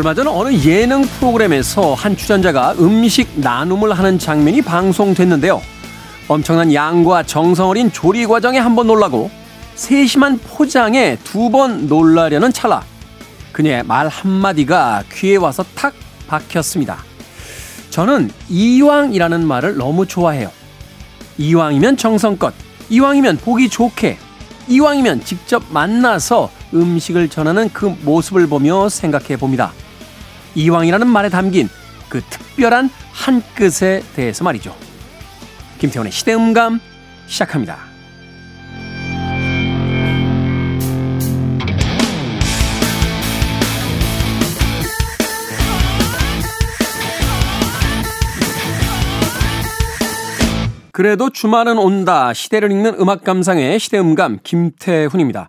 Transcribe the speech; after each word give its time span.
얼마 0.00 0.14
전 0.14 0.28
어느 0.28 0.50
예능 0.64 1.02
프로그램에서 1.02 1.92
한 1.92 2.16
출연자가 2.16 2.76
음식 2.78 3.38
나눔을 3.38 3.92
하는 3.92 4.18
장면이 4.18 4.62
방송됐는데요. 4.62 5.60
엄청난 6.26 6.72
양과 6.72 7.24
정성 7.24 7.68
어린 7.68 7.92
조리 7.92 8.24
과정에 8.24 8.58
한 8.58 8.74
번 8.76 8.86
놀라고 8.86 9.30
세심한 9.74 10.38
포장에 10.38 11.18
두 11.22 11.50
번 11.50 11.86
놀라려는 11.86 12.50
찰나 12.50 12.82
그녀의 13.52 13.82
말 13.82 14.08
한마디가 14.08 15.02
귀에 15.12 15.36
와서 15.36 15.62
탁 15.74 15.92
박혔습니다. 16.28 17.04
저는 17.90 18.30
이왕이라는 18.48 19.46
말을 19.46 19.76
너무 19.76 20.06
좋아해요. 20.06 20.50
이왕이면 21.36 21.98
정성껏, 21.98 22.54
이왕이면 22.88 23.36
보기 23.36 23.68
좋게, 23.68 24.16
이왕이면 24.66 25.24
직접 25.26 25.62
만나서 25.68 26.50
음식을 26.72 27.28
전하는 27.28 27.68
그 27.74 27.94
모습을 28.00 28.46
보며 28.46 28.88
생각해 28.88 29.36
봅니다. 29.36 29.74
이왕이라는 30.54 31.06
말에 31.06 31.28
담긴 31.28 31.68
그 32.08 32.20
특별한 32.22 32.90
한 33.12 33.42
끝에 33.54 34.02
대해서 34.14 34.44
말이죠. 34.44 34.74
김태원의 35.78 36.12
시대음감 36.12 36.80
시작합니다. 37.26 37.90
그래도 50.92 51.30
주말은 51.30 51.78
온다. 51.78 52.34
시대를 52.34 52.70
읽는 52.72 52.96
음악 53.00 53.24
감상의 53.24 53.78
시대음감 53.80 54.40
김태훈입니다. 54.42 55.48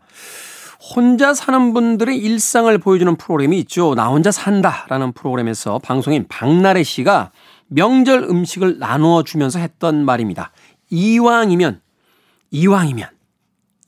혼자 0.93 1.33
사는 1.33 1.73
분들의 1.73 2.17
일상을 2.17 2.77
보여주는 2.79 3.15
프로그램이 3.15 3.57
있죠. 3.59 3.95
나 3.95 4.09
혼자 4.09 4.29
산다라는 4.29 5.13
프로그램에서 5.13 5.79
방송인 5.79 6.27
박나래 6.27 6.83
씨가 6.83 7.31
명절 7.67 8.23
음식을 8.23 8.79
나누어 8.79 9.23
주면서 9.23 9.59
했던 9.59 10.03
말입니다. 10.03 10.51
이왕이면, 10.89 11.79
이왕이면, 12.51 13.07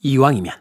이왕이면. 0.00 0.52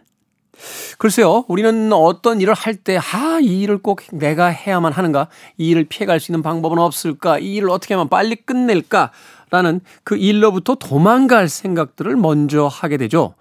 글쎄요, 0.97 1.45
우리는 1.47 1.91
어떤 1.93 2.41
일을 2.41 2.53
할 2.53 2.75
때, 2.75 2.97
아, 2.97 3.39
이 3.41 3.61
일을 3.61 3.77
꼭 3.77 4.01
내가 4.11 4.47
해야만 4.47 4.91
하는가? 4.91 5.29
이 5.57 5.69
일을 5.69 5.85
피해갈 5.85 6.19
수 6.19 6.31
있는 6.31 6.41
방법은 6.41 6.77
없을까? 6.77 7.39
이 7.39 7.55
일을 7.55 7.69
어떻게 7.69 7.93
하면 7.93 8.09
빨리 8.09 8.35
끝낼까? 8.35 9.11
라는 9.53 9.81
그 10.03 10.17
일로부터 10.17 10.73
도망갈 10.73 11.47
생각들을 11.47 12.15
먼저 12.15 12.65
하게 12.65 12.97
되죠. 12.97 13.35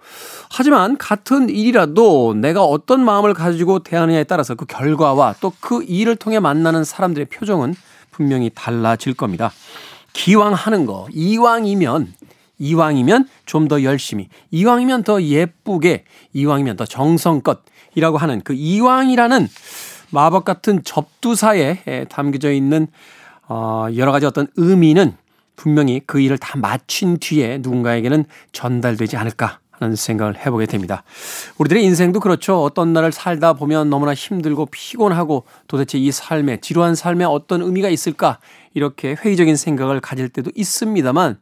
하지만 0.51 0.95
같은 0.95 1.49
일이라도 1.49 2.35
내가 2.35 2.63
어떤 2.63 3.03
마음을 3.03 3.33
가지고 3.33 3.79
대하느냐에 3.79 4.23
따라서 4.25 4.53
그 4.53 4.65
결과와 4.67 5.33
또 5.41 5.51
그 5.59 5.81
일을 5.81 6.15
통해 6.15 6.39
만나는 6.39 6.83
사람들의 6.83 7.25
표정은 7.29 7.73
분명히 8.11 8.51
달라질 8.53 9.15
겁니다. 9.15 9.51
기왕 10.13 10.53
하는 10.53 10.85
거, 10.85 11.07
이왕이면, 11.11 12.13
이왕이면 12.59 13.27
좀 13.47 13.67
더 13.67 13.81
열심히, 13.81 14.29
이왕이면 14.51 15.01
더 15.03 15.19
예쁘게, 15.19 16.03
이왕이면 16.33 16.75
더 16.75 16.85
정성껏이라고 16.85 18.19
하는 18.19 18.41
그 18.43 18.53
이왕이라는 18.53 19.47
마법 20.11 20.45
같은 20.45 20.83
접두사에 20.83 22.05
담겨져 22.07 22.51
있는 22.51 22.85
어, 23.47 23.87
여러 23.95 24.11
가지 24.11 24.27
어떤 24.27 24.45
의미는 24.57 25.17
분명히 25.55 26.01
그 26.05 26.19
일을 26.19 26.37
다 26.37 26.57
마친 26.57 27.17
뒤에 27.17 27.59
누군가에게는 27.61 28.25
전달되지 28.51 29.17
않을까 29.17 29.59
하는 29.71 29.95
생각을 29.95 30.37
해보게 30.45 30.65
됩니다. 30.65 31.03
우리들의 31.57 31.83
인생도 31.83 32.19
그렇죠. 32.19 32.63
어떤 32.63 32.93
날을 32.93 33.11
살다 33.11 33.53
보면 33.53 33.89
너무나 33.89 34.13
힘들고 34.13 34.67
피곤하고 34.67 35.45
도대체 35.67 35.97
이 35.97 36.11
삶에, 36.11 36.57
지루한 36.61 36.95
삶에 36.95 37.25
어떤 37.25 37.61
의미가 37.61 37.89
있을까 37.89 38.39
이렇게 38.73 39.15
회의적인 39.19 39.55
생각을 39.55 39.99
가질 39.99 40.29
때도 40.29 40.51
있습니다만 40.55 41.37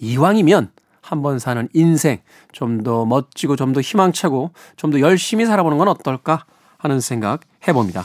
이왕이면 0.00 0.70
한 1.00 1.22
번 1.22 1.38
사는 1.38 1.68
인생 1.72 2.18
좀 2.52 2.82
더 2.82 3.04
멋지고 3.06 3.54
좀 3.54 3.72
더 3.72 3.80
희망차고 3.80 4.50
좀 4.76 4.90
더 4.90 5.00
열심히 5.00 5.46
살아보는 5.46 5.78
건 5.78 5.86
어떨까 5.88 6.44
하는 6.78 7.00
생각 7.00 7.40
해봅니다. 7.68 8.04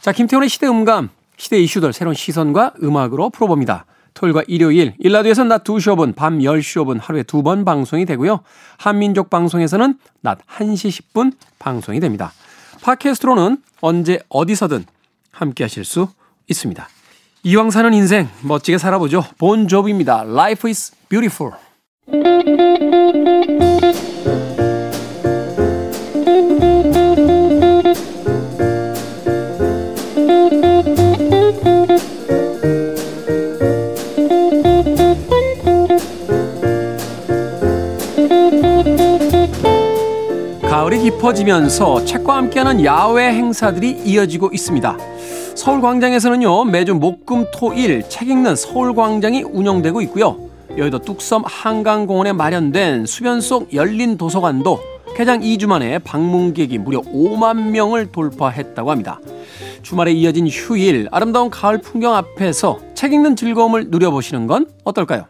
자, 0.00 0.12
김태훈의 0.12 0.48
시대 0.48 0.68
음감, 0.68 1.10
시대 1.36 1.58
이슈들 1.58 1.92
새로운 1.92 2.14
시선과 2.14 2.74
음악으로 2.82 3.30
풀어봅니다. 3.30 3.84
토요일과 4.16 4.42
일요일, 4.48 4.94
일라드에서는 4.98 5.48
낮 5.48 5.62
2시 5.62 5.94
5분, 5.94 6.16
밤 6.16 6.38
10시 6.38 6.82
5분 6.82 6.98
하루에 7.00 7.22
두 7.22 7.42
번 7.42 7.64
방송이 7.64 8.06
되고요. 8.06 8.40
한민족 8.78 9.30
방송에서는 9.30 9.98
낮 10.22 10.38
1시 10.46 11.12
10분 11.12 11.32
방송이 11.60 12.00
됩니다. 12.00 12.32
팟캐스트로는 12.82 13.58
언제 13.82 14.18
어디서든 14.28 14.84
함께 15.30 15.64
하실 15.64 15.84
수 15.84 16.08
있습니다. 16.48 16.88
이왕 17.44 17.70
사는 17.70 17.92
인생 17.92 18.28
멋지게 18.42 18.78
살아보죠. 18.78 19.24
본 19.38 19.68
조브입니다. 19.68 20.22
Life 20.22 20.68
is 20.68 20.92
beautiful. 21.08 21.52
깊어지면서 41.16 42.04
책과 42.04 42.36
함께하는 42.36 42.84
야외 42.84 43.28
행사들이 43.32 44.02
이어지고 44.04 44.50
있습니다. 44.52 44.96
서울광장에서는요 45.54 46.64
매주 46.64 46.94
목금 46.94 47.46
토 47.52 47.72
일 47.74 48.02
책 48.08 48.28
읽는 48.28 48.54
서울광장이 48.56 49.42
운영되고 49.42 50.00
있고요. 50.02 50.38
여의도 50.76 50.98
뚝섬 51.00 51.44
한강공원에 51.46 52.32
마련된 52.32 53.06
수변 53.06 53.40
속 53.40 53.72
열린 53.72 54.18
도서관도 54.18 54.78
개장 55.16 55.40
2주 55.40 55.66
만에 55.66 55.98
방문객이 56.00 56.78
무려 56.78 57.00
5만 57.00 57.70
명을 57.70 58.12
돌파했다고 58.12 58.90
합니다. 58.90 59.18
주말에 59.82 60.12
이어진 60.12 60.46
휴일 60.46 61.08
아름다운 61.12 61.48
가을 61.48 61.78
풍경 61.78 62.14
앞에서 62.14 62.78
책 62.94 63.14
읽는 63.14 63.36
즐거움을 63.36 63.86
누려보시는 63.88 64.46
건 64.46 64.66
어떨까요? 64.84 65.26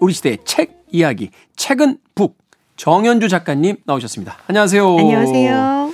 우리 0.00 0.12
시대의 0.12 0.38
책 0.44 0.84
이야기 0.92 1.30
책은 1.56 1.96
북 2.14 2.36
정현주 2.76 3.28
작가님 3.28 3.76
나오셨습니다. 3.84 4.38
안녕하세요. 4.48 4.98
안녕하세요. 4.98 5.92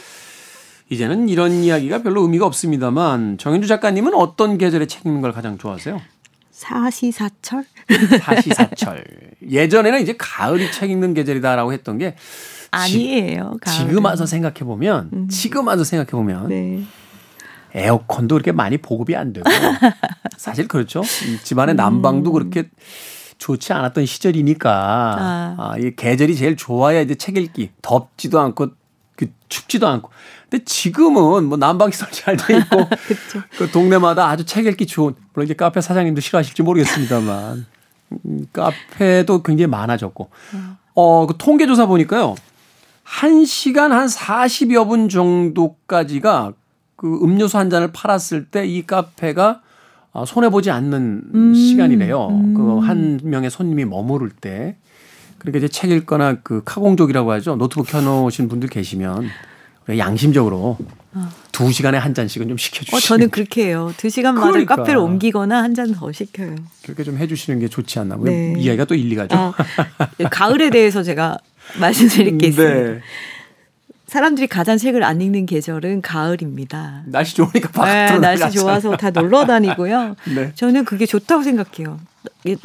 이제는 0.88 1.28
이런 1.28 1.52
이야기가 1.52 2.02
별로 2.02 2.22
의미가 2.22 2.46
없습니다만 2.46 3.38
정현주 3.38 3.68
작가님은 3.68 4.14
어떤 4.14 4.58
계절에 4.58 4.86
책 4.86 5.06
읽는 5.06 5.20
걸 5.20 5.32
가장 5.32 5.58
좋아하세요? 5.58 6.00
사시사철? 6.50 7.64
사시사철. 8.20 9.04
예전에는 9.48 10.00
이제 10.00 10.14
가을이 10.18 10.72
책 10.72 10.90
읽는 10.90 11.14
계절이다라고 11.14 11.72
했던 11.72 11.98
게 11.98 12.16
아니에요. 12.70 13.56
지, 13.64 13.78
지금 13.78 14.04
와서 14.04 14.26
생각해 14.26 14.60
보면 14.60 15.10
음. 15.12 15.28
지금 15.28 15.66
와서 15.66 15.84
생각해 15.84 16.10
보면 16.10 16.48
네. 16.48 16.82
에어컨도 17.74 18.34
그렇게 18.34 18.52
많이 18.52 18.78
보급이 18.78 19.14
안 19.16 19.32
되고 19.32 19.48
사실 20.36 20.66
그렇죠. 20.66 21.02
집안의 21.44 21.76
난방도 21.76 22.30
음. 22.30 22.32
그렇게 22.32 22.68
좋지 23.40 23.72
않았던 23.72 24.06
시절이니까 24.06 24.70
아. 24.70 25.54
아, 25.58 25.74
이 25.78 25.96
계절이 25.96 26.36
제일 26.36 26.56
좋아야 26.56 27.00
이제 27.00 27.16
책 27.16 27.36
읽기 27.36 27.70
덥지도 27.82 28.38
않고 28.38 28.68
그 29.16 29.26
춥지도 29.48 29.88
않고. 29.88 30.10
근데 30.48 30.64
지금은 30.64 31.44
뭐 31.44 31.56
난방시설 31.58 32.08
잘돼 32.12 32.58
있고 32.58 32.88
그 33.58 33.70
동네마다 33.70 34.28
아주 34.28 34.44
책 34.44 34.66
읽기 34.66 34.86
좋은 34.86 35.14
물론 35.32 35.44
이제 35.46 35.54
카페 35.54 35.80
사장님도 35.80 36.20
싫어하실지 36.20 36.62
모르겠습니다만 36.62 37.66
음, 38.26 38.46
카페도 38.52 39.42
굉장히 39.42 39.68
많아졌고 39.68 40.30
어 40.94 41.26
그 41.26 41.34
통계 41.38 41.66
조사 41.66 41.86
보니까요. 41.86 42.34
1시간 43.06 43.88
한 43.88 44.06
40여 44.06 44.86
분 44.88 45.08
정도까지가 45.08 46.52
그 46.96 47.20
음료수 47.22 47.58
한 47.58 47.70
잔을 47.70 47.90
팔았을 47.92 48.46
때 48.46 48.66
이 48.66 48.86
카페가 48.86 49.62
어, 50.12 50.24
손해보지 50.26 50.70
않는 50.70 51.22
음. 51.34 51.54
시간이래요. 51.54 52.28
음. 52.28 52.54
그한 52.54 53.20
명의 53.24 53.50
손님이 53.50 53.84
머무를 53.84 54.30
때. 54.30 54.76
그러니까 55.38 55.58
이제 55.58 55.68
책 55.68 55.90
읽거나 55.90 56.36
그 56.42 56.62
카공족이라고 56.64 57.30
하죠. 57.32 57.56
노트북 57.56 57.86
켜놓으신 57.88 58.48
분들 58.48 58.68
계시면 58.68 59.28
양심적으로 59.96 60.76
어. 61.12 61.28
두 61.50 61.72
시간에 61.72 61.98
한 61.98 62.14
잔씩은 62.14 62.46
좀 62.48 62.56
시켜주시고. 62.56 62.96
어, 62.96 63.00
저는 63.00 63.30
그렇게 63.30 63.66
해요. 63.66 63.92
두 63.96 64.08
시간마다 64.10 64.48
그러니까. 64.50 64.76
카페를 64.76 65.00
옮기거나 65.00 65.62
한 65.62 65.74
잔 65.74 65.92
더 65.92 66.12
시켜요. 66.12 66.54
그렇게 66.82 67.02
좀 67.04 67.16
해주시는 67.16 67.58
게 67.60 67.68
좋지 67.68 67.98
않나. 68.00 68.16
네. 68.22 68.54
이야기가 68.58 68.84
또 68.84 68.94
일리가죠. 68.94 69.36
아, 69.36 69.52
가을에 70.30 70.70
대해서 70.70 71.02
제가 71.02 71.38
말씀드릴 71.80 72.38
게 72.38 72.48
있어요. 72.48 72.92
네. 72.94 73.00
사람들이 74.10 74.48
가장 74.48 74.76
책을 74.76 75.04
안 75.04 75.20
읽는 75.20 75.46
계절은 75.46 76.02
가을입니다. 76.02 77.04
날씨 77.06 77.36
좋으니까 77.36 77.68
바깥으로 77.68 78.18
네, 78.18 78.36
날씨 78.36 78.58
좋아서 78.58 78.96
다 78.96 79.10
놀러 79.10 79.46
다니고요. 79.46 80.16
네. 80.34 80.50
저는 80.56 80.84
그게 80.84 81.06
좋다고 81.06 81.44
생각해요. 81.44 82.00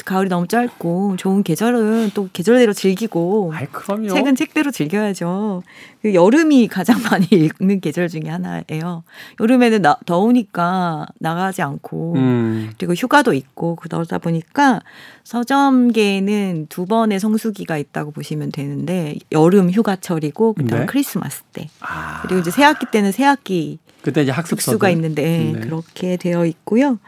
가을이 0.06 0.30
너무 0.30 0.48
짧고 0.48 1.16
좋은 1.18 1.44
계절은 1.44 2.12
또 2.14 2.30
계절대로 2.32 2.74
즐기고 2.74 3.54
아이. 3.54 3.68
책은 4.10 4.36
책대로 4.36 4.72
즐겨야죠. 4.72 5.64
그 6.02 6.14
여름이 6.14 6.68
가장 6.68 7.02
많이 7.10 7.28
읽는 7.32 7.80
계절 7.82 8.08
중에 8.08 8.24
하나예요. 8.28 9.04
여름에는 9.40 9.82
나, 9.82 9.98
더우니까 10.06 11.08
나가지 11.20 11.62
않고 11.62 12.14
음. 12.16 12.72
그리고 12.78 12.94
휴가도 12.94 13.34
있고 13.34 13.76
그러다 13.76 14.18
보니까 14.18 14.82
서점계에는 15.24 16.68
두 16.70 16.86
번의 16.86 17.20
성수기가 17.20 17.78
있다고 17.78 18.12
보시면 18.12 18.52
되는데 18.52 19.16
여름 19.32 19.70
휴가철이고 19.72 20.54
그다음 20.54 20.82
네. 20.82 20.86
크리스마스 20.86 21.44
때 21.54 21.70
아. 21.80 22.22
그리고 22.22 22.42
이제 22.42 22.52
새학기 22.52 22.88
때는 22.92 23.12
새학기 23.12 23.80
그때 24.02 24.22
이제 24.22 24.32
학습 24.32 24.62
수가 24.62 24.92
있는데 24.92 25.52
네. 25.54 25.60
그렇게 25.62 26.16
되어 26.18 26.46
있고요. 26.46 27.00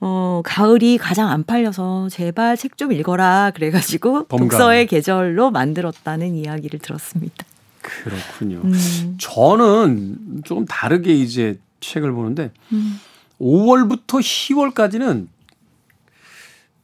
어, 0.00 0.42
가을이 0.44 0.98
가장 0.98 1.30
안 1.30 1.44
팔려서 1.44 2.08
제발 2.10 2.56
책 2.56 2.76
좀 2.76 2.92
읽어라 2.92 3.52
그래가지고 3.54 4.24
범가. 4.28 4.44
독서의 4.44 4.86
계절로 4.86 5.50
만들었다는 5.50 6.34
이야기를 6.34 6.78
들었습니다. 6.80 7.44
그렇군요. 7.80 8.60
음. 8.64 9.16
저는 9.18 10.42
조금 10.44 10.66
다르게 10.66 11.14
이제 11.14 11.58
책을 11.80 12.12
보는데 12.12 12.50
음. 12.72 13.00
5월부터 13.40 14.20
10월까지는 14.20 15.28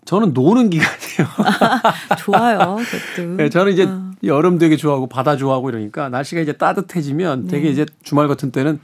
저는 0.05 0.32
노는 0.32 0.70
기간이에요. 0.70 1.29
좋아요, 2.19 2.76
그것도. 3.15 3.37
네, 3.37 3.49
저는 3.50 3.73
이제 3.73 3.85
어. 3.85 4.11
여름 4.25 4.58
되게 4.58 4.76
좋아하고 4.76 5.06
바다 5.08 5.37
좋아하고 5.37 5.69
이러니까 5.70 6.08
날씨가 6.08 6.41
이제 6.41 6.53
따뜻해지면 6.53 7.47
되게 7.49 7.67
네. 7.67 7.70
이제 7.73 7.87
주말 8.03 8.26
같은 8.29 8.50
때는 8.50 8.81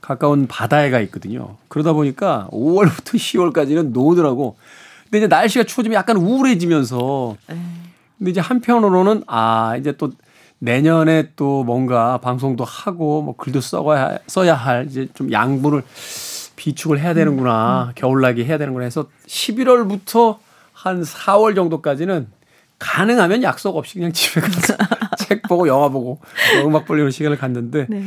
가까운 0.00 0.46
바다에 0.46 0.90
가 0.90 1.00
있거든요. 1.00 1.56
그러다 1.68 1.92
보니까 1.92 2.48
5월부터 2.52 3.14
10월까지는 3.16 3.92
노더라고. 3.92 4.56
근데 5.04 5.18
이제 5.18 5.26
날씨가 5.26 5.64
추워지면 5.64 5.96
약간 5.96 6.16
우울해지면서 6.16 7.36
근데 8.18 8.30
이제 8.30 8.40
한편으로는 8.40 9.24
아, 9.26 9.76
이제 9.78 9.92
또 9.96 10.10
내년에 10.58 11.30
또 11.36 11.64
뭔가 11.64 12.18
방송도 12.18 12.64
하고 12.64 13.22
뭐 13.22 13.34
글도 13.36 13.60
써야 13.60 14.18
써야 14.26 14.54
할 14.54 14.86
이제 14.86 15.08
좀 15.14 15.32
양분을 15.32 15.82
비축을 16.56 17.00
해야 17.00 17.14
되는구나. 17.14 17.84
음, 17.84 17.88
음. 17.88 17.92
겨울나기 17.94 18.44
해야 18.44 18.58
되는구나 18.58 18.84
해서 18.84 19.06
11월부터 19.26 20.38
한 20.72 21.02
4월 21.02 21.54
정도까지는 21.54 22.28
가능하면 22.78 23.42
약속 23.42 23.76
없이 23.76 23.94
그냥 23.94 24.12
집에 24.12 24.40
가서 24.40 24.76
책 25.18 25.42
보고 25.42 25.66
영화 25.68 25.88
보고 25.88 26.20
음악 26.64 26.86
볼리는 26.86 27.10
시간을 27.10 27.36
갔는데 27.36 27.86
네. 27.88 28.02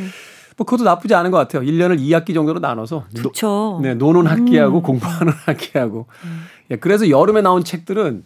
뭐 0.58 0.66
그것도 0.66 0.84
나쁘지 0.84 1.16
않은 1.16 1.32
것 1.32 1.38
같아요. 1.38 1.64
1년을 1.64 2.00
2학기 2.00 2.34
정도로 2.34 2.60
나눠서. 2.60 3.06
노, 3.22 3.80
네, 3.82 3.94
노는 3.96 4.28
학기하고 4.28 4.80
음. 4.80 4.84
공부하는 4.84 5.34
학기하고. 5.46 6.08
음. 6.26 6.46
예, 6.72 6.76
그래서 6.78 7.10
여름에 7.10 7.42
나온 7.42 7.64
책들은 7.64 8.24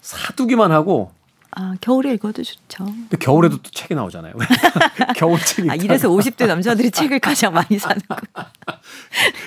사두기만 0.00 0.72
하고 0.72 1.12
아, 1.50 1.74
겨울에 1.80 2.12
읽어도 2.12 2.42
좋죠. 2.42 2.86
겨울에도 3.18 3.56
또 3.56 3.70
책이 3.70 3.94
나오잖아요. 3.94 4.34
겨울 5.16 5.40
책이. 5.40 5.70
아, 5.70 5.74
이래서 5.74 6.08
50대 6.08 6.46
남자들이 6.46 6.90
책을 6.90 7.20
가장 7.20 7.54
많이 7.54 7.78
사는 7.78 8.00
거. 8.06 8.16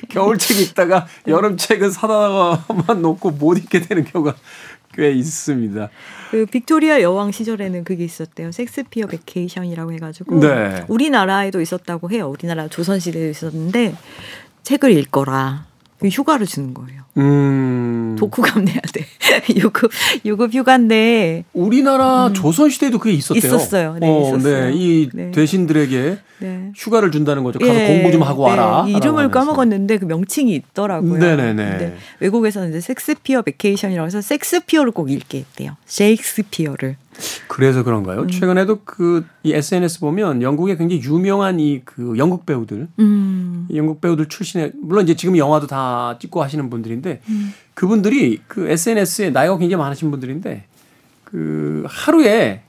겨울 0.10 0.38
책 0.38 0.60
읽다가 0.60 1.08
여름 1.28 1.58
책은 1.58 1.92
사다가만 1.92 3.02
놓고 3.02 3.32
못 3.32 3.58
읽게 3.58 3.82
되는 3.82 4.04
경우가 4.04 4.36
꽤 4.94 5.12
있습니다. 5.12 5.90
그 6.32 6.46
빅토리아 6.46 7.02
여왕 7.02 7.32
시절에는 7.32 7.84
그게 7.84 8.04
있었대요. 8.04 8.52
섹스피어 8.52 9.08
베케이션이라고 9.08 9.94
해가지고 9.94 10.40
네. 10.40 10.86
우리나라에도 10.88 11.62
있었다고 11.62 12.12
해요. 12.12 12.30
우리나라 12.30 12.68
조선 12.68 13.00
시대에 13.00 13.30
있었는데 13.30 13.96
책을 14.64 14.92
읽거라. 14.92 15.66
그 16.00 16.08
휴가를 16.08 16.46
주는 16.46 16.74
거예요. 16.74 17.00
음. 17.18 18.16
독후감 18.18 18.66
내야 18.66 18.80
돼. 18.94 19.06
유급 19.56 19.92
유급 20.25 20.54
휴가인데 20.54 21.44
우리나라 21.54 22.28
음. 22.28 22.34
조선 22.34 22.69
시대에도 22.69 23.00
그게 23.00 23.13
있었대요. 23.13 23.40
있었어요. 23.40 23.98
네, 24.00 24.08
어, 24.08 24.28
있었어요. 24.28 24.66
네. 24.69 24.72
이 24.74 25.10
네. 25.13 25.31
대신들에게 25.31 26.18
네. 26.40 26.72
휴가를 26.75 27.12
준다는 27.12 27.44
거죠. 27.44 27.60
가서 27.60 27.74
예, 27.74 27.88
공부 27.88 28.12
좀 28.12 28.24
하고 28.24 28.44
와라. 28.44 28.84
네. 28.86 28.94
이름을 28.94 29.30
까먹었는데 29.30 29.98
그 29.98 30.06
명칭이 30.06 30.54
있더라고요. 30.56 31.18
네네네. 31.18 31.96
외국에서는 32.19 32.69
이제 32.69 32.81
섹스피어 32.81 33.42
베케이션이라고 33.44 34.06
해서 34.08 34.22
섹스피어를 34.22 34.92
꼭 34.92 35.12
읽게 35.12 35.40
했대요. 35.40 35.78
셰익스피어를. 35.86 36.96
그래서 37.48 37.84
그런가요? 37.84 38.22
음. 38.22 38.28
최근에도 38.28 38.80
그 38.86 39.24
이 39.44 39.54
SNS 39.54 40.00
보면 40.00 40.42
영국에 40.42 40.78
굉장히 40.78 41.02
유명한 41.04 41.60
이 41.60 41.81
그 41.84 42.16
영국 42.18 42.46
배우들, 42.46 42.88
음. 43.00 43.68
영국 43.74 44.00
배우들 44.02 44.28
출신의 44.28 44.74
물론 44.81 45.04
이제 45.04 45.16
지금 45.16 45.36
영화도 45.36 45.68
다 45.68 46.18
찍고 46.19 46.42
하시는 46.44 46.69
분들인데 46.69 47.22
음. 47.28 47.54
그분들이 47.74 48.40
그 48.48 48.69
SNS에 48.69 49.31
나이가 49.31 49.58
굉장히 49.58 49.81
많으신 49.81 50.12
분들인데 50.12 50.66
그 51.24 51.84
하루에 51.88 52.62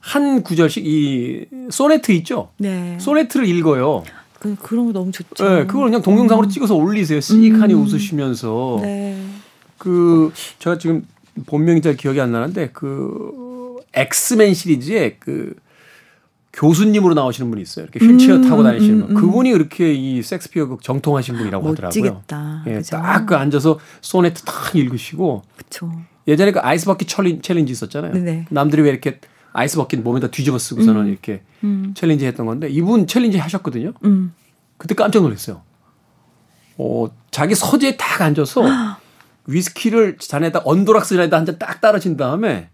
한 0.00 0.42
구절씩 0.42 0.86
이 0.86 1.46
소네트 1.70 2.12
있죠? 2.12 2.50
네. 2.58 2.96
소네트를 3.00 3.46
읽어요. 3.46 4.04
그, 4.38 4.56
그런 4.56 4.86
거 4.86 4.92
너무 4.92 5.10
좋죠. 5.12 5.44
네, 5.48 5.66
그걸 5.66 5.84
그냥 5.84 6.02
동영상으로 6.02 6.46
음. 6.46 6.50
찍어서 6.50 6.74
올리세요. 6.74 7.20
씩하니 7.20 7.74
음. 7.74 7.82
웃으시면서. 7.82 8.78
네. 8.82 9.22
그 9.78 10.32
제가 10.58 10.78
지금 10.78 11.06
본명이 11.46 11.80
잘 11.82 11.96
기억이 11.96 12.20
안 12.20 12.32
나는데 12.32 12.70
그 12.72 13.49
엑스맨 13.94 14.54
시리즈에 14.54 15.16
그 15.18 15.54
교수님으로 16.52 17.14
나오시는 17.14 17.48
분이 17.50 17.62
있어요. 17.62 17.86
이렇게 17.86 18.04
휠체어 18.04 18.36
음, 18.36 18.48
타고 18.48 18.62
다니시는 18.62 19.00
분. 19.00 19.10
음, 19.10 19.16
음. 19.16 19.20
그분이 19.20 19.52
그렇게 19.52 19.94
이 19.94 20.20
섹스피어 20.22 20.66
극 20.66 20.82
정통하신 20.82 21.36
분이라고 21.36 21.72
멋지겠다. 21.74 22.36
하더라고요. 22.36 22.74
예, 22.74 22.80
딱 22.82 23.13
그 23.13 23.36
앉아서 23.36 23.78
소네트 24.00 24.42
탁 24.42 24.74
읽으시고. 24.74 25.42
그쵸. 25.56 25.92
예전에 26.26 26.50
그 26.52 26.58
ice 26.60 26.86
bucket 26.86 27.08
challenge 27.08 27.72
있었잖아요. 27.72 28.12
네네. 28.12 28.46
남들이 28.50 28.82
왜 28.82 28.90
이렇게 28.90 29.20
ice 29.52 29.76
bucket 29.76 30.00
몸에다 30.00 30.28
뒤집어 30.28 30.58
쓰고서는 30.58 31.02
음. 31.02 31.08
이렇게 31.08 31.42
음. 31.62 31.92
challenge 31.96 32.26
했던 32.26 32.46
건데 32.46 32.68
이분 32.68 33.06
challenge 33.06 33.38
하셨거든요. 33.38 33.92
음. 34.04 34.32
그때 34.76 34.94
깜짝 34.94 35.22
놀랐어요. 35.22 35.62
어, 36.78 37.06
자기 37.30 37.54
서재에 37.54 37.96
딱 37.96 38.22
앉아서 38.22 38.62
위스키를 39.46 40.18
잔에다 40.18 40.62
언도락스 40.64 41.14
잔에다 41.16 41.36
한 41.36 41.46
잔 41.46 41.58
딱 41.58 41.80
따라진 41.80 42.16
다음에 42.16 42.70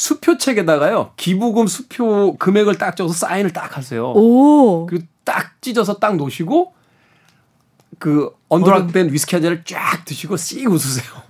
수표책에다가요 0.00 1.12
기부금 1.16 1.66
수표 1.66 2.36
금액을 2.38 2.78
딱 2.78 2.96
적어서 2.96 3.26
사인을 3.26 3.52
딱 3.52 3.76
하세요. 3.76 4.12
오. 4.12 4.86
그리고 4.86 5.04
딱 5.24 5.60
찢어서 5.60 5.98
딱 5.98 6.16
놓으시고 6.16 6.72
그 7.98 8.30
언더락된 8.48 9.12
위스키 9.12 9.36
한 9.36 9.42
잔을 9.42 9.62
쫙 9.64 10.02
드시고 10.06 10.38
씩 10.38 10.66
웃으세요. 10.70 11.29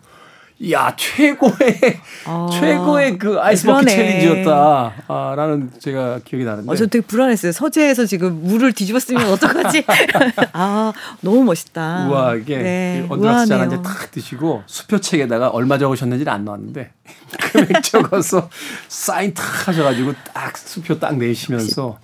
이야 0.63 0.95
최고의 0.95 2.01
아, 2.27 2.51
최고의 2.53 3.17
그 3.17 3.41
아이스버킷 3.41 3.89
챌린지였다라는 3.89 5.71
제가 5.79 6.21
기억이 6.23 6.45
나는데. 6.45 6.71
어, 6.71 6.77
저 6.77 6.87
되게 6.87 7.05
불안했어요. 7.07 7.53
서재에서 7.53 8.05
지금 8.05 8.43
물을 8.43 8.71
뒤집었으면 8.75 9.27
어떡하지? 9.33 9.85
아 10.53 10.93
너무 11.23 11.45
멋있다. 11.45 12.09
우와 12.09 12.35
이게 12.35 12.59
네, 12.59 13.07
온더록스 13.09 13.47
잔 13.47 13.59
한잔 13.59 13.83
탁 13.83 14.11
드시고 14.11 14.63
수표책에다가 14.67 15.49
얼마 15.49 15.79
적으셨는지는 15.79 16.31
안 16.31 16.45
나왔는데 16.45 16.91
금액 17.41 17.83
적어서 17.83 18.51
사인 18.89 19.33
탁 19.33 19.69
하셔가지고 19.69 20.13
딱 20.35 20.59
수표 20.59 20.99
딱 20.99 21.17
내시면서 21.17 21.99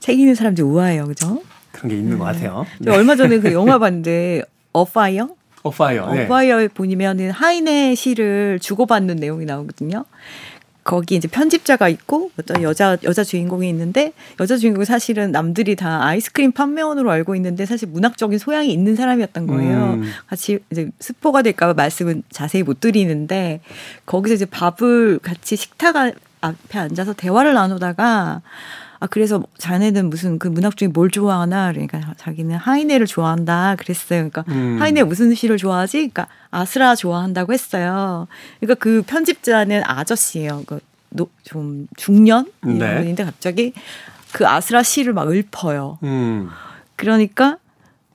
책 0.00 0.18
읽는 0.18 0.34
사람들 0.34 0.64
우아해요, 0.64 1.06
그죠? 1.06 1.40
그런 1.72 1.88
게 1.88 1.96
있는 1.96 2.12
네. 2.12 2.18
것 2.18 2.24
같아요. 2.24 2.66
네. 2.78 2.92
얼마 2.92 3.16
전에 3.16 3.38
그 3.38 3.54
영화 3.54 3.78
봤는데 3.80 4.42
어파이어 4.74 5.28
어파이어. 5.66 6.12
네. 6.12 6.24
어파이어에 6.24 6.68
보면은 6.68 7.30
하이네의 7.30 7.96
시를 7.96 8.58
주고받는 8.60 9.16
내용이 9.16 9.44
나오거든요. 9.44 10.04
거기 10.86 11.16
이제 11.16 11.26
편집자가 11.26 11.88
있고 11.88 12.30
어떤 12.38 12.62
여자 12.62 12.96
여자 13.02 13.24
주인공이 13.24 13.68
있는데 13.70 14.12
여자 14.38 14.56
주인공이 14.56 14.84
사실은 14.84 15.32
남들이 15.32 15.74
다 15.74 16.04
아이스크림 16.04 16.52
판매원으로 16.52 17.10
알고 17.10 17.34
있는데 17.34 17.66
사실 17.66 17.88
문학적인 17.88 18.38
소양이 18.38 18.72
있는 18.72 18.94
사람이었던 18.94 19.48
거예요. 19.48 19.94
음. 19.94 20.04
같이 20.28 20.60
이제 20.70 20.88
스포가 21.00 21.42
될까봐 21.42 21.74
말씀은 21.74 22.22
자세히 22.30 22.62
못 22.62 22.78
드리는데 22.78 23.60
거기서 24.06 24.36
이제 24.36 24.44
밥을 24.44 25.18
같이 25.18 25.56
식탁 25.56 25.96
앞에 25.96 26.78
앉아서 26.78 27.14
대화를 27.14 27.54
나누다가 27.54 28.42
아 28.98 29.06
그래서 29.06 29.42
자네는 29.58 30.10
무슨 30.10 30.38
그 30.38 30.48
문학 30.48 30.76
중에 30.76 30.88
뭘 30.88 31.10
좋아하나 31.10 31.70
그러니까 31.72 32.14
자기는 32.16 32.56
하이네를 32.56 33.06
좋아한다 33.06 33.76
그랬어요. 33.76 34.28
그러니까 34.30 34.44
음. 34.48 34.78
하이네 34.80 35.04
무슨 35.04 35.34
시를 35.34 35.56
좋아하지? 35.56 35.98
그러니까 35.98 36.26
아스라 36.50 36.94
좋아한다고 36.94 37.52
했어요. 37.52 38.26
그러니까 38.60 38.82
그 38.82 39.02
편집자는 39.06 39.82
아저씨예요. 39.84 40.64
그좀 40.66 41.88
중년 41.96 42.46
네. 42.62 43.04
인데 43.06 43.24
갑자기 43.24 43.72
그 44.32 44.46
아스라 44.46 44.82
시를 44.82 45.12
막 45.12 45.30
읊어요. 45.30 45.98
음. 46.02 46.48
그러니까 46.96 47.58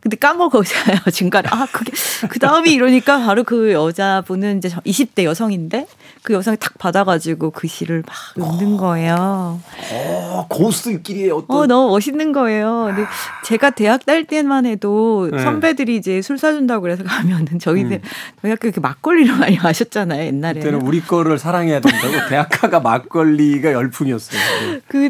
근데 0.02 0.18
까먹어요 0.18 0.64
중간에 1.14 1.48
아 1.52 1.68
그게 1.72 1.92
그 2.28 2.40
다음이 2.40 2.72
이러니까 2.72 3.20
바로 3.20 3.44
그 3.44 3.72
여자분은 3.72 4.58
이제 4.58 4.70
20대 4.70 5.24
여성인데 5.24 5.86
그 6.24 6.34
여성이 6.34 6.58
탁 6.58 6.78
받아가지고 6.80 7.52
그 7.52 7.68
시를 7.68 8.04
막 8.06 8.16
읽는 8.36 8.78
거예요. 8.78 9.60
어, 9.92 10.48
고수들끼리 10.50 11.30
어떤 11.30 11.56
어 11.56 11.66
너무 11.68 11.90
멋있는 11.90 12.32
거예요. 12.32 12.86
근데 12.88 13.08
제가 13.46 13.70
대학 13.72 14.06
다닐 14.06 14.26
때만 14.26 14.66
해도 14.66 15.30
네. 15.32 15.40
선배들이 15.40 15.96
이제 15.96 16.22
술 16.24 16.40
사준다고 16.40 16.82
그래서 16.82 17.04
가면은 17.04 17.60
저희는 17.60 18.02
저희 18.42 18.52
학교 18.52 18.68
이렇게 18.68 18.82
막걸리를 18.82 19.38
많이 19.38 19.58
마셨잖아요 19.58 20.24
옛날에. 20.26 20.60
그때는 20.60 20.82
우리 20.82 21.02
거를 21.02 21.38
사랑해야 21.38 21.80
된다고 21.80 22.12
대학가가 22.30 22.80
막걸리가 22.80 23.72
열풍이었어요. 23.72 24.42
네. 24.72 24.82
그 24.88 25.10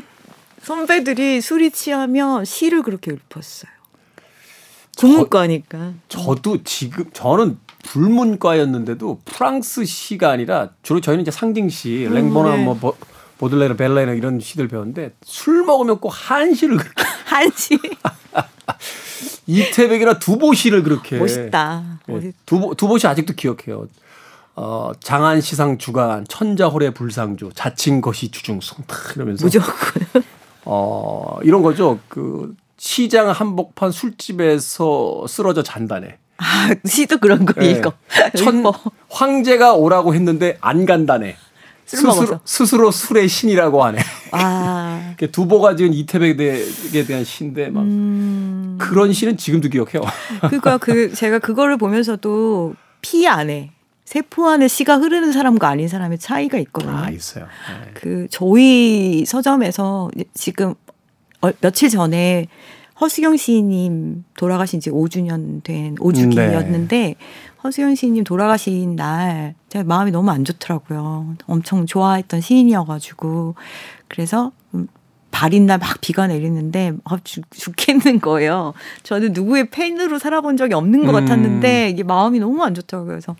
선배들이 0.63 1.39
술이 1.41 1.71
취하면 1.71 2.43
시를 2.45 2.83
그렇게 2.83 3.11
읊었어요. 3.11 3.80
국문과니까. 4.97 5.93
저도 6.09 6.63
지금 6.63 7.05
저는 7.13 7.57
불문과였는데도 7.83 9.21
프랑스 9.25 9.85
시가 9.85 10.29
아니라 10.29 10.69
주로 10.83 11.01
저희는 11.01 11.23
이제 11.23 11.31
상징시 11.31 12.07
랭보나 12.11 12.57
네. 12.57 12.63
뭐 12.63 12.75
보- 12.75 12.95
보들레르 13.39 13.75
벨레르 13.75 14.15
이런 14.15 14.39
시들 14.39 14.67
배웠는데 14.67 15.13
술 15.23 15.63
먹으면 15.65 15.99
꼭 15.99 16.09
한시를 16.13 16.77
그렇게 16.77 17.03
한시 17.25 17.79
이태백이나 19.47 20.19
두보시를 20.19 20.83
그렇게 20.83 21.17
멋있다. 21.17 21.99
예, 22.09 22.13
멋있- 22.13 22.33
두보 22.45 22.75
두보시 22.75 23.07
아직도 23.07 23.33
기억해요. 23.33 23.87
어, 24.55 24.91
장안 24.99 25.41
시상 25.41 25.77
주간 25.77 26.25
천자홀의 26.27 26.93
불상조 26.93 27.51
자칭 27.53 28.01
것이 28.01 28.29
주중송 28.29 28.83
탁 28.85 29.15
이러면서 29.15 29.45
무조건. 29.45 29.73
어 30.65 31.37
이런 31.43 31.63
거죠. 31.63 31.99
그 32.07 32.53
시장 32.81 33.29
한복판 33.29 33.91
술집에서 33.91 35.27
쓰러져 35.27 35.61
잔다네. 35.61 36.17
아 36.37 36.69
시도 36.83 37.19
그런 37.19 37.45
거 37.45 37.53
예. 37.63 37.69
읽어. 37.69 37.93
천 38.35 38.61
읽어. 38.61 38.73
황제가 39.07 39.75
오라고 39.75 40.15
했는데 40.15 40.57
안 40.61 40.87
간다네. 40.87 41.37
술 41.85 42.11
스스로. 42.11 42.39
스스로 42.43 42.89
술의 42.89 43.27
신이라고 43.27 43.83
하네. 43.83 43.99
아. 44.31 45.13
두보가 45.31 45.75
지은 45.75 45.93
이태백에 45.93 47.05
대한 47.05 47.23
시인데 47.23 47.69
막 47.69 47.81
음. 47.81 48.77
그런 48.81 49.13
시는 49.13 49.37
지금도 49.37 49.69
기억해요. 49.69 50.01
그니까 50.49 50.79
그 50.79 51.13
제가 51.13 51.37
그거를 51.37 51.77
보면서도 51.77 52.73
피 53.01 53.27
안에 53.27 53.69
세포 54.05 54.49
안에 54.49 54.67
씨가 54.67 54.97
흐르는 54.97 55.31
사람과 55.31 55.69
아닌 55.69 55.87
사람의 55.87 56.17
차이가 56.17 56.57
있거든요. 56.57 56.97
아 56.97 57.09
있어요. 57.11 57.45
네. 57.45 57.91
그 57.93 58.27
저희 58.31 59.23
서점에서 59.27 60.09
지금 60.33 60.73
얼- 61.41 61.53
며칠 61.61 61.89
전에 61.89 62.47
허수경 62.99 63.35
시인님 63.37 64.25
돌아가신 64.37 64.79
지 64.79 64.91
5주년 64.91 65.63
된 65.63 65.95
5주기였는데 65.95 66.87
네. 66.89 67.15
허수경 67.63 67.95
시인님 67.95 68.23
돌아가신 68.23 68.95
날 68.95 69.55
제가 69.69 69.83
마음이 69.85 70.11
너무 70.11 70.29
안 70.31 70.45
좋더라고요. 70.45 71.35
엄청 71.47 71.85
좋아했던 71.85 72.41
시인이어가지고 72.41 73.55
그래서 74.07 74.51
음, 74.75 74.87
발인 75.31 75.65
날 75.65 75.79
막 75.79 75.99
비가 76.01 76.27
내리는데 76.27 76.93
아, 77.05 77.17
죽, 77.23 77.49
죽겠는 77.51 78.19
거예요. 78.21 78.73
저는 79.03 79.33
누구의 79.33 79.69
팬으로 79.71 80.19
살아본 80.19 80.57
적이 80.57 80.75
없는 80.75 81.05
것 81.05 81.09
음. 81.09 81.13
같았는데 81.13 81.89
이게 81.89 82.03
마음이 82.03 82.39
너무 82.39 82.61
안 82.63 82.75
좋더라고요. 82.75 83.09
그래서 83.13 83.35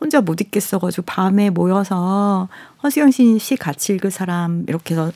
혼자 0.00 0.20
못 0.20 0.40
있겠어가지고 0.40 1.02
밤에 1.06 1.50
모여서 1.50 2.48
허수경 2.82 3.10
시인 3.10 3.38
시 3.38 3.56
같이 3.56 3.92
읽을 3.94 4.10
사람 4.12 4.64
이렇게 4.68 4.94
해서 4.94 5.10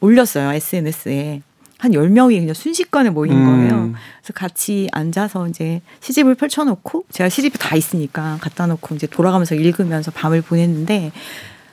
올렸어요 0.00 0.52
SNS에 0.52 1.42
한 1.78 1.92
10명이 1.92 2.40
그냥 2.40 2.54
순식간에 2.54 3.10
모인 3.10 3.32
음. 3.32 3.46
거예요. 3.46 3.94
그래서 4.20 4.32
같이 4.34 4.88
앉아서 4.92 5.48
이제 5.48 5.80
시집을 6.00 6.34
펼쳐놓고 6.34 7.04
제가 7.10 7.28
시집이 7.28 7.56
다 7.58 7.76
있으니까 7.76 8.38
갖다 8.40 8.66
놓고 8.66 8.96
이제 8.96 9.06
돌아가면서 9.06 9.54
읽으면서 9.54 10.10
밤을 10.10 10.42
보냈는데 10.42 11.12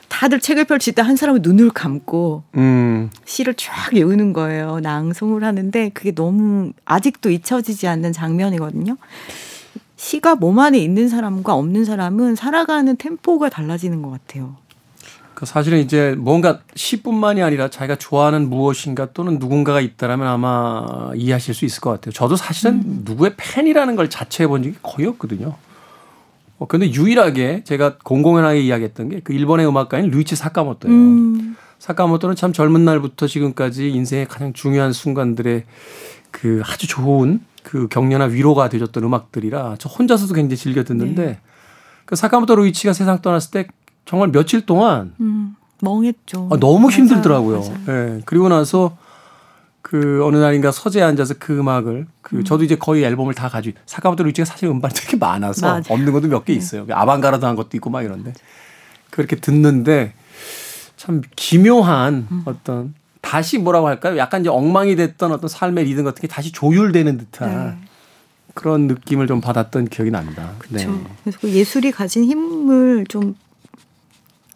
다들 0.08 0.40
책을 0.40 0.64
펼칠 0.64 0.94
때 0.94 1.02
한 1.02 1.16
사람은 1.16 1.42
눈을 1.42 1.70
감고 1.70 2.44
음. 2.56 3.10
시를 3.24 3.54
쫙 3.54 3.92
외우는 3.92 4.32
거예요. 4.32 4.78
낭송을 4.80 5.44
하는데 5.44 5.90
그게 5.90 6.12
너무 6.12 6.72
아직도 6.84 7.30
잊혀지지 7.30 7.88
않는 7.88 8.12
장면이거든요. 8.12 8.96
시가 9.96 10.36
몸 10.36 10.58
안에 10.58 10.78
있는 10.78 11.08
사람과 11.08 11.54
없는 11.54 11.84
사람은 11.84 12.36
살아가는 12.36 12.96
템포가 12.96 13.48
달라지는 13.48 14.02
것 14.02 14.10
같아요. 14.10 14.56
그 15.36 15.44
사실은 15.44 15.80
이제 15.80 16.14
뭔가 16.16 16.60
시뿐만이 16.74 17.42
아니라 17.42 17.68
자기가 17.68 17.96
좋아하는 17.96 18.48
무엇인가 18.48 19.12
또는 19.12 19.38
누군가가 19.38 19.82
있다라면 19.82 20.26
아마 20.26 21.10
이해하실 21.14 21.52
수 21.52 21.66
있을 21.66 21.82
것 21.82 21.90
같아요. 21.90 22.12
저도 22.12 22.36
사실은 22.36 23.02
누구의 23.04 23.34
팬이라는 23.36 23.96
걸 23.96 24.08
자처해 24.08 24.48
본 24.48 24.62
적이 24.62 24.76
거의 24.82 25.06
없거든요. 25.08 25.54
어, 26.58 26.66
근데 26.66 26.90
유일하게 26.90 27.64
제가 27.64 27.98
공공연하게 27.98 28.62
이야기했던 28.62 29.10
게 29.10 29.20
그 29.22 29.34
일본의 29.34 29.68
음악가인 29.68 30.08
루이치 30.08 30.36
사카모토예요. 30.36 30.96
음, 30.96 31.56
사카모토는 31.80 32.34
참 32.34 32.54
젊은 32.54 32.86
날부터 32.86 33.26
지금까지 33.26 33.90
인생의 33.90 34.28
가장 34.28 34.54
중요한 34.54 34.94
순간들의 34.94 35.64
그 36.30 36.62
아주 36.64 36.86
좋은 36.88 37.40
그 37.62 37.88
격려나 37.88 38.24
위로가 38.24 38.70
되줬던 38.70 39.04
음악들이라 39.04 39.76
저 39.78 39.90
혼자서도 39.90 40.32
굉장히 40.32 40.56
즐겨 40.56 40.82
듣는데 40.82 41.40
그 42.06 42.16
사카모토 42.16 42.56
루이치가 42.56 42.94
세상 42.94 43.20
떠났을 43.20 43.50
때 43.50 43.66
정말 44.06 44.30
며칠 44.30 44.64
동안 44.64 45.12
음, 45.20 45.56
멍했죠. 45.82 46.48
아, 46.52 46.56
너무 46.58 46.86
맞아요, 46.86 46.90
힘들더라고요. 46.98 47.60
맞아요. 47.60 47.78
예. 48.16 48.22
그리고 48.24 48.48
나서 48.48 48.96
그 49.82 50.24
어느 50.24 50.36
날인가 50.36 50.72
서재에 50.72 51.02
앉아서 51.02 51.34
그 51.38 51.58
음악을 51.58 52.06
그 52.22 52.42
저도 52.44 52.64
이제 52.64 52.76
거의 52.76 53.04
앨범을 53.04 53.34
다 53.34 53.48
가지고 53.48 53.78
사카모토 53.86 54.24
루이치가 54.24 54.44
사실 54.44 54.68
음반이 54.68 54.94
되게 54.94 55.16
많아서 55.16 55.66
맞아요. 55.66 55.82
없는 55.88 56.12
것도 56.12 56.28
몇 56.28 56.44
개 56.44 56.52
있어요. 56.54 56.86
아방가르드한 56.90 57.54
것도 57.56 57.70
있고 57.74 57.90
막 57.90 58.02
이런데 58.02 58.32
그렇게 59.10 59.36
듣는데 59.36 60.14
참 60.96 61.20
기묘한 61.36 62.26
어떤 62.46 62.94
다시 63.20 63.58
뭐라고 63.58 63.86
할까요? 63.88 64.16
약간 64.18 64.40
이제 64.40 64.48
엉망이 64.50 64.94
됐던 64.96 65.32
어떤 65.32 65.48
삶의 65.48 65.84
리듬 65.84 66.04
같은 66.04 66.20
게 66.22 66.28
다시 66.28 66.52
조율되는 66.52 67.18
듯한 67.18 67.78
네. 67.80 67.86
그런 68.54 68.86
느낌을 68.86 69.26
좀 69.26 69.40
받았던 69.40 69.86
기억이 69.88 70.10
납니다. 70.10 70.52
그렇죠. 70.58 71.00
그래서 71.22 71.38
그 71.40 71.50
예술이 71.50 71.90
가진 71.92 72.24
힘을 72.24 73.04
좀 73.08 73.34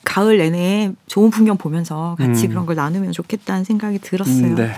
가을 0.05 0.39
내내 0.39 0.93
좋은 1.07 1.31
풍경 1.31 1.57
보면서 1.57 2.17
같이 2.19 2.47
음. 2.47 2.49
그런 2.51 2.67
걸 2.67 2.77
나누면 2.77 3.13
좋겠다는 3.13 3.65
생각이 3.65 3.99
들었어요. 3.99 4.47
음, 4.47 4.55
네. 4.55 4.73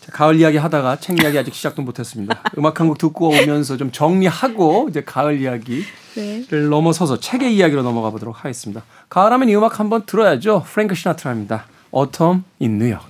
자, 0.00 0.12
가을 0.12 0.36
이야기 0.40 0.56
하다가 0.56 0.96
책 0.96 1.20
이야기 1.22 1.38
아직 1.38 1.54
시작도 1.54 1.82
못했습니다. 1.82 2.40
음악 2.56 2.80
한 2.80 2.88
곡 2.88 2.98
듣고 2.98 3.28
오면서 3.28 3.76
좀 3.76 3.92
정리하고 3.92 4.88
이제 4.90 5.02
가을 5.04 5.40
이야기를 5.40 5.84
네. 6.16 6.46
넘어서서 6.70 7.20
책의 7.20 7.54
이야기로 7.54 7.82
넘어가 7.82 8.10
보도록 8.10 8.44
하겠습니다. 8.44 8.82
가을하면 9.10 9.48
이 9.50 9.54
음악 9.56 9.80
한번 9.80 10.04
들어야죠. 10.06 10.64
프랭크 10.66 10.94
시나트라입니다. 10.94 11.66
Autumn 11.94 12.44
in 12.60 12.76
New 12.76 12.90
York. 12.92 13.06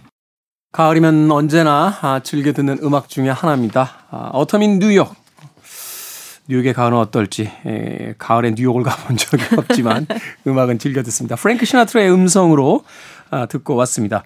가을이면 0.73 1.31
언제나 1.31 1.97
아, 2.03 2.21
즐겨 2.23 2.53
듣는 2.53 2.79
음악 2.83 3.09
중에 3.09 3.31
하나입니다. 3.31 3.91
아, 4.11 4.31
Autumn 4.35 4.69
in 4.69 4.83
New 4.83 4.95
York. 4.97 5.15
뉴욕의 6.49 6.73
가을은 6.73 6.97
어떨지 6.99 7.51
에, 7.67 8.15
가을에 8.19 8.53
뉴욕을 8.57 8.83
가본 8.83 9.17
적이 9.17 9.45
없지만 9.57 10.07
음악은 10.47 10.79
즐겨 10.79 11.03
듣습니다. 11.05 11.37
프랭크 11.37 11.65
시나트라의 11.67 12.11
음성으로 12.11 12.85
아, 13.31 13.47
듣고 13.47 13.75
왔습니다. 13.77 14.25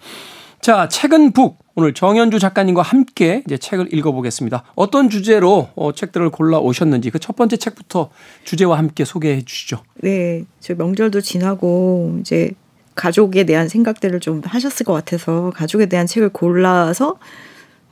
자, 0.60 0.88
책은 0.88 1.32
북. 1.32 1.58
오늘 1.74 1.94
정현주 1.94 2.38
작가님과 2.38 2.82
함께 2.82 3.42
이제 3.46 3.56
책을 3.56 3.92
읽어보겠습니다. 3.94 4.62
어떤 4.74 5.08
주제로 5.08 5.70
어, 5.74 5.92
책들을 5.92 6.28
골라 6.30 6.58
오셨는지 6.58 7.10
그 7.10 7.18
첫 7.18 7.34
번째 7.34 7.56
책부터 7.56 8.10
주제와 8.44 8.76
함께 8.78 9.04
소개해 9.04 9.42
주시죠. 9.42 9.82
네, 10.02 10.44
저 10.60 10.74
명절도 10.74 11.22
지나고 11.22 12.18
이제 12.20 12.52
가족에 12.94 13.44
대한 13.44 13.68
생각들을 13.68 14.20
좀 14.20 14.42
하셨을 14.44 14.84
것 14.84 14.92
같아서 14.92 15.50
가족에 15.56 15.86
대한 15.86 16.06
책을 16.06 16.28
골라서 16.28 17.16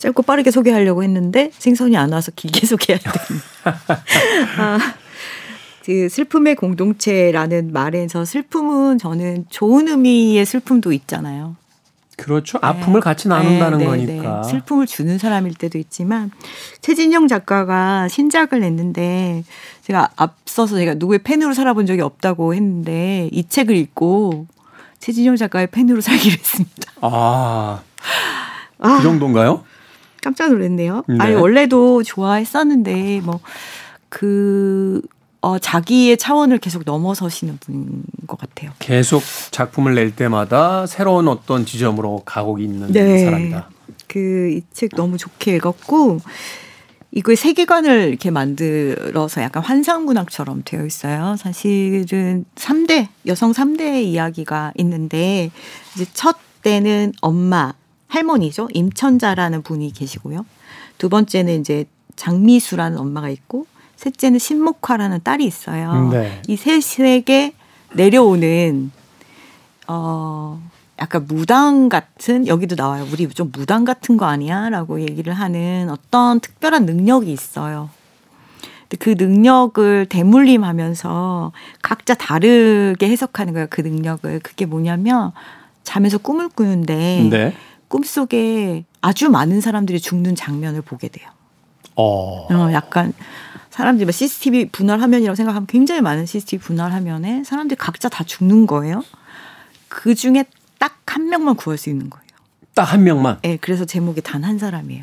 짧고 0.00 0.23
빠르게 0.23 0.50
소개하려고 0.50 1.04
했는데 1.04 1.50
생선이 1.52 1.97
안 1.97 2.12
와서 2.12 2.33
길게 2.35 2.66
소개해야 2.66 2.99
됩니다. 2.99 3.45
아, 4.59 4.78
그 5.85 6.09
슬픔의 6.09 6.57
공동체라는 6.57 7.73
말에서 7.73 8.25
슬픔은 8.25 8.99
저는 8.99 9.47
좋은 9.50 9.88
의미의 9.88 10.45
슬픔도 10.45 10.92
있잖아요. 10.92 11.57
그렇죠. 12.16 12.59
아픔을 12.61 13.00
같이 13.00 13.28
나눈다는 13.28 13.78
네, 13.78 13.85
네, 13.85 13.90
거니까. 13.90 14.42
네. 14.42 14.50
슬픔을 14.50 14.87
주는 14.87 15.16
사람일 15.16 15.54
때도 15.54 15.78
있지만 15.78 16.30
최진영 16.83 17.28
작가가 17.28 18.09
신작을 18.09 18.61
냈는데 18.61 19.42
제가 19.83 20.11
앞서서 20.16 20.76
제가 20.76 20.95
누구의 20.95 21.21
팬으로 21.21 21.54
살아본 21.54 21.87
적이 21.87 22.02
없다고 22.02 22.54
했는데 22.54 23.30
이 23.33 23.49
책을 23.49 23.75
읽고 23.75 24.47
최진영 24.99 25.37
작가의 25.37 25.69
팬으로 25.69 26.00
살기로 26.02 26.33
했습니다. 26.33 26.92
아, 27.00 27.80
아, 28.80 28.97
그 28.99 29.02
정도인가요? 29.02 29.64
깜짝 30.23 30.50
놀랐네요. 30.50 31.05
네. 31.09 31.17
아니 31.19 31.35
원래도 31.35 32.03
좋아했었는데 32.03 33.23
뭐그 34.11 35.03
어, 35.43 35.59
자기의 35.59 36.19
차원을 36.19 36.59
계속 36.59 36.83
넘어서시는 36.85 37.59
분인 37.61 38.03
것 38.27 38.39
같아요. 38.39 38.73
계속 38.79 39.23
작품을 39.50 39.95
낼 39.95 40.15
때마다 40.15 40.87
새로운 40.87 41.29
어떤 41.29 41.65
지점으로 41.65 42.23
가고 42.27 42.59
있는 42.59 42.93
네. 42.93 43.25
사람이다. 43.25 43.71
그 44.09 44.50
이 44.59 44.62
책 44.75 44.91
너무 44.97 45.17
좋게 45.17 45.57
읽었고 45.57 46.21
이거의 47.12 47.37
세계관을 47.37 48.09
이렇게 48.09 48.31
만들어서 48.31 49.41
약간 49.43 49.62
환상 49.65 50.05
문학처럼 50.05 50.62
되어 50.65 50.85
있어요. 50.87 51.35
사실은 51.39 52.45
3대, 52.55 53.09
여성 53.27 53.50
3대 53.53 54.03
이야기가 54.05 54.73
있는데, 54.77 55.50
이제 55.95 56.07
첫 56.15 56.37
때는 56.62 57.12
엄마, 57.21 57.73
할머니죠. 58.11 58.69
임천자라는 58.75 59.62
분이 59.62 59.93
계시고요. 59.93 60.45
두 60.99 61.09
번째는 61.09 61.61
이제 61.61 61.87
장미수라는 62.17 62.99
엄마가 62.99 63.31
있고, 63.31 63.67
셋째는 63.97 64.38
신목화라는 64.38 65.21
딸이 65.23 65.45
있어요. 65.45 66.11
네. 66.11 66.43
이 66.49 66.57
셋에게 66.57 67.55
내려오는, 67.95 68.90
어, 69.87 70.61
약간 70.99 71.26
무당 71.26 71.88
같은 71.88 72.47
여기도 72.47 72.75
나와요. 72.76 73.07
우리 73.11 73.26
좀 73.29 73.50
무당 73.52 73.85
같은 73.85 74.17
거 74.17 74.26
아니야?라고 74.26 75.00
얘기를 75.00 75.33
하는 75.33 75.88
어떤 75.90 76.40
특별한 76.40 76.85
능력이 76.85 77.33
있어요. 77.33 77.88
그 78.99 79.14
능력을 79.17 80.07
대물림하면서 80.07 81.52
각자 81.81 82.14
다르게 82.14 83.09
해석하는 83.09 83.52
거예요. 83.52 83.69
그 83.71 83.81
능력을 83.83 84.40
그게 84.40 84.67
뭐냐면 84.67 85.31
잠에서 85.85 86.19
꿈을 86.19 86.49
꾸는데 86.49 87.29
네. 87.31 87.55
꿈속에 87.90 88.85
아주 89.02 89.28
많은 89.28 89.61
사람들이 89.61 90.00
죽는 90.00 90.37
장면을 90.37 90.80
보게 90.80 91.09
돼요. 91.09 91.28
어. 91.97 92.47
어, 92.50 92.73
약간 92.73 93.12
사람들이 93.70 94.06
막 94.06 94.12
CCTV 94.12 94.68
분할 94.70 95.00
화면이라고 95.02 95.35
생각하면 95.35 95.66
굉장히 95.66 96.00
많은 96.00 96.25
CCTV 96.25 96.61
분할 96.61 96.92
화면에 96.92 97.42
사람들이 97.44 97.76
각자 97.76 98.09
다 98.09 98.25
죽는 98.25 98.66
거예요. 98.66 99.04
그 99.88 100.14
중에 100.14 100.44
딱 100.78 100.97
한 101.11 101.28
명만 101.28 101.56
구할 101.56 101.76
수 101.76 101.90
있는 101.90 102.09
거예요. 102.09 102.25
딱 102.75 102.85
한 102.92 103.02
명만. 103.02 103.38
예, 103.44 103.56
그래서 103.56 103.85
제목이 103.85 104.20
단 104.23 104.44
한 104.44 104.59
사람이에요. 104.59 105.02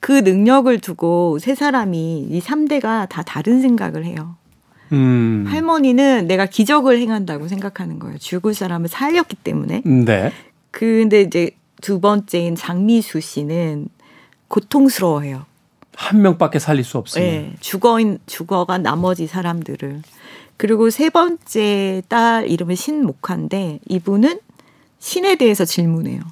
그 0.00 0.12
능력을 0.12 0.78
두고 0.80 1.38
세 1.38 1.54
사람이 1.54 2.28
이 2.30 2.40
3대가 2.40 3.06
다 3.10 3.22
다른 3.22 3.60
생각을 3.60 4.06
해요. 4.06 4.36
음. 4.92 5.44
할머니는 5.46 6.26
내가 6.26 6.46
기적을 6.46 6.98
행한다고 6.98 7.48
생각하는 7.48 7.98
거예요. 7.98 8.16
죽을 8.18 8.54
사람을 8.54 8.88
살렸기 8.88 9.36
때문에. 9.36 9.82
네. 9.84 10.32
근데 10.70 11.20
이제 11.20 11.50
두 11.84 12.00
번째인 12.00 12.56
장미수 12.56 13.20
씨는 13.20 13.88
고통스러워해요. 14.48 15.44
한 15.94 16.22
명밖에 16.22 16.58
살릴 16.58 16.82
수 16.82 16.96
없으면. 16.96 17.28
예, 17.28 17.52
죽어인 17.60 18.20
죽어간 18.24 18.82
나머지 18.82 19.26
사람들을. 19.26 20.00
그리고 20.56 20.88
세 20.88 21.10
번째 21.10 22.02
딸 22.08 22.48
이름은 22.48 22.74
신목한데 22.74 23.80
이분은 23.86 24.40
신에 24.98 25.36
대해서 25.36 25.66
질문해요. 25.66 26.22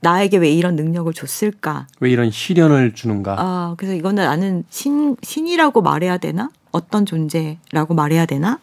나에게 0.00 0.36
왜 0.36 0.52
이런 0.52 0.76
능력을 0.76 1.10
줬을까? 1.14 1.86
왜 2.00 2.10
이런 2.10 2.30
시련을 2.30 2.92
주는가? 2.92 3.36
아, 3.38 3.74
그래서 3.78 3.94
이거는 3.94 4.24
나는 4.24 4.64
신, 4.68 5.16
신이라고 5.22 5.80
말해야 5.80 6.18
되나? 6.18 6.50
어떤 6.70 7.06
존재라고 7.06 7.94
말해야 7.94 8.26
되나? 8.26 8.60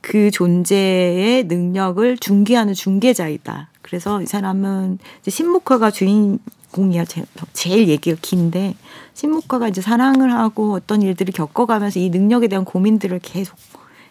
그 0.00 0.30
존재의 0.30 1.44
능력을 1.44 2.16
중개하는 2.16 2.72
중개자이다. 2.72 3.68
그래서 3.92 4.22
이 4.22 4.26
사람은 4.26 4.98
이제 5.20 5.30
신목화가 5.30 5.90
주인 5.90 6.38
공이야. 6.70 7.04
제, 7.04 7.26
제일 7.52 7.88
얘기가 7.88 8.16
긴데 8.22 8.74
신목화가 9.12 9.68
이제 9.68 9.82
사랑을 9.82 10.32
하고 10.32 10.72
어떤 10.72 11.02
일들을 11.02 11.34
겪어가면서 11.34 12.00
이 12.00 12.08
능력에 12.08 12.48
대한 12.48 12.64
고민들을 12.64 13.18
계속 13.18 13.54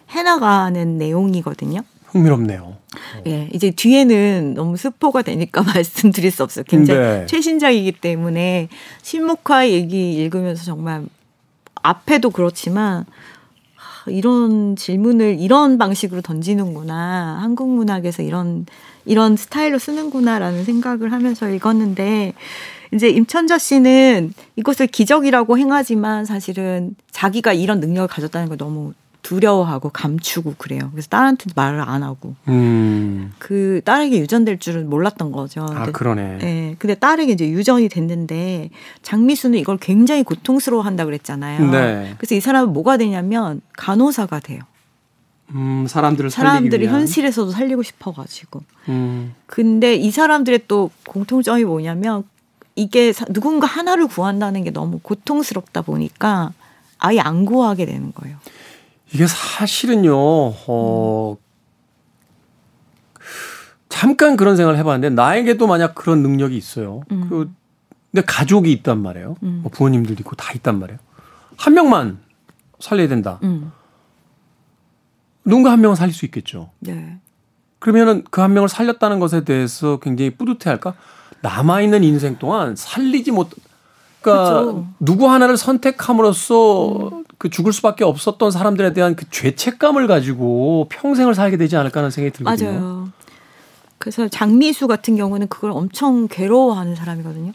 해나가는 0.08 0.98
내용이거든요. 0.98 1.80
흥미롭네요. 2.06 2.76
예, 3.26 3.48
이제 3.52 3.72
뒤에는 3.72 4.54
너무 4.54 4.76
스포가 4.76 5.22
되니까 5.22 5.64
말씀드릴 5.74 6.30
수 6.30 6.44
없어요. 6.44 6.64
굉장히 6.68 7.00
네. 7.00 7.26
최신작이기 7.26 7.90
때문에 8.00 8.68
신목화 9.02 9.68
얘기 9.68 10.14
읽으면서 10.14 10.62
정말 10.62 11.06
앞에도 11.82 12.30
그렇지만 12.30 13.04
하, 13.74 14.10
이런 14.12 14.76
질문을 14.76 15.40
이런 15.40 15.76
방식으로 15.76 16.20
던지는구나. 16.20 17.40
한국 17.42 17.68
문학에서 17.68 18.22
이런 18.22 18.66
이런 19.04 19.36
스타일로 19.36 19.78
쓰는구나라는 19.78 20.64
생각을 20.64 21.12
하면서 21.12 21.48
읽었는데 21.48 22.34
이제 22.92 23.08
임천자 23.08 23.58
씨는 23.58 24.34
이것을 24.56 24.86
기적이라고 24.86 25.58
행하지만 25.58 26.24
사실은 26.24 26.94
자기가 27.10 27.52
이런 27.52 27.80
능력을 27.80 28.08
가졌다는 28.08 28.48
걸 28.48 28.58
너무 28.58 28.92
두려워하고 29.22 29.90
감추고 29.90 30.56
그래요. 30.58 30.90
그래서 30.92 31.08
딸한테 31.08 31.46
말을 31.54 31.80
안 31.80 32.02
하고 32.02 32.34
음. 32.48 33.32
그 33.38 33.80
딸에게 33.84 34.18
유전될 34.18 34.58
줄은 34.58 34.90
몰랐던 34.90 35.30
거죠. 35.32 35.62
아, 35.62 35.74
근데 35.74 35.92
그러네. 35.92 36.38
예. 36.42 36.76
근데 36.78 36.94
딸에게 36.94 37.32
이제 37.32 37.48
유전이 37.48 37.88
됐는데 37.88 38.70
장미수는 39.02 39.58
이걸 39.58 39.78
굉장히 39.78 40.24
고통스러워 40.24 40.82
한다 40.82 41.04
그랬잖아요. 41.04 41.70
네. 41.70 42.14
그래서 42.18 42.34
이 42.34 42.40
사람은 42.40 42.72
뭐가 42.72 42.96
되냐면 42.96 43.60
간호사가 43.76 44.40
돼요. 44.40 44.60
음, 45.50 45.86
사람들을 45.86 46.30
사람들이. 46.30 46.86
현실에서도 46.86 47.50
살리고 47.50 47.82
싶어 47.82 48.12
가지고. 48.12 48.62
음. 48.88 49.34
근데 49.46 49.94
이 49.94 50.10
사람들의 50.10 50.64
또 50.68 50.90
공통점이 51.06 51.64
뭐냐면 51.64 52.24
이게 52.74 53.12
사- 53.12 53.26
누군가 53.26 53.66
하나를 53.66 54.06
구한다는 54.06 54.64
게 54.64 54.70
너무 54.70 54.98
고통스럽다 55.02 55.82
보니까 55.82 56.52
아예 56.98 57.20
안 57.20 57.44
구하게 57.44 57.84
되는 57.84 58.12
거예요. 58.14 58.36
이게 59.12 59.26
사실은요, 59.26 60.14
어, 60.16 61.36
잠깐 63.88 64.36
그런 64.36 64.56
생각을 64.56 64.78
해봤는데, 64.78 65.14
나에게도 65.14 65.66
만약 65.66 65.94
그런 65.94 66.22
능력이 66.22 66.56
있어요. 66.56 67.02
음. 67.10 67.26
그, 67.28 67.52
내 68.10 68.22
가족이 68.22 68.72
있단 68.72 69.00
말이에요. 69.02 69.36
음. 69.42 69.60
뭐 69.62 69.70
부모님들도 69.70 70.20
있고 70.20 70.34
다 70.36 70.52
있단 70.54 70.78
말이에요. 70.78 70.98
한 71.56 71.74
명만 71.74 72.18
살려야 72.78 73.08
된다. 73.08 73.38
음. 73.42 73.70
누군가 75.44 75.72
한 75.72 75.80
명은 75.80 75.96
살릴 75.96 76.14
수 76.14 76.24
있겠죠. 76.24 76.70
네. 76.80 77.18
그러면은 77.78 78.22
그 78.30 78.40
한 78.40 78.52
명을 78.52 78.68
살렸다는 78.68 79.18
것에 79.18 79.44
대해서 79.44 79.98
굉장히 79.98 80.30
뿌듯해 80.30 80.70
할까? 80.70 80.94
남아 81.40 81.80
있는 81.82 82.04
인생 82.04 82.38
동안 82.38 82.76
살리지 82.76 83.32
못, 83.32 83.50
그러니까 84.20 84.60
그렇죠. 84.60 84.86
누구 85.00 85.28
하나를 85.28 85.56
선택함으로써 85.56 87.22
그 87.38 87.50
죽을 87.50 87.72
수밖에 87.72 88.04
없었던 88.04 88.52
사람들에 88.52 88.92
대한 88.92 89.16
그 89.16 89.28
죄책감을 89.28 90.06
가지고 90.06 90.86
평생을 90.90 91.34
살게 91.34 91.56
되지 91.56 91.76
않을까 91.76 91.98
하는 91.98 92.10
생각이 92.10 92.32
들거든요. 92.36 92.70
맞아요. 92.70 93.08
그래서 93.98 94.28
장미수 94.28 94.86
같은 94.86 95.16
경우는 95.16 95.48
그걸 95.48 95.72
엄청 95.72 96.28
괴로워하는 96.28 96.94
사람이거든요. 96.94 97.52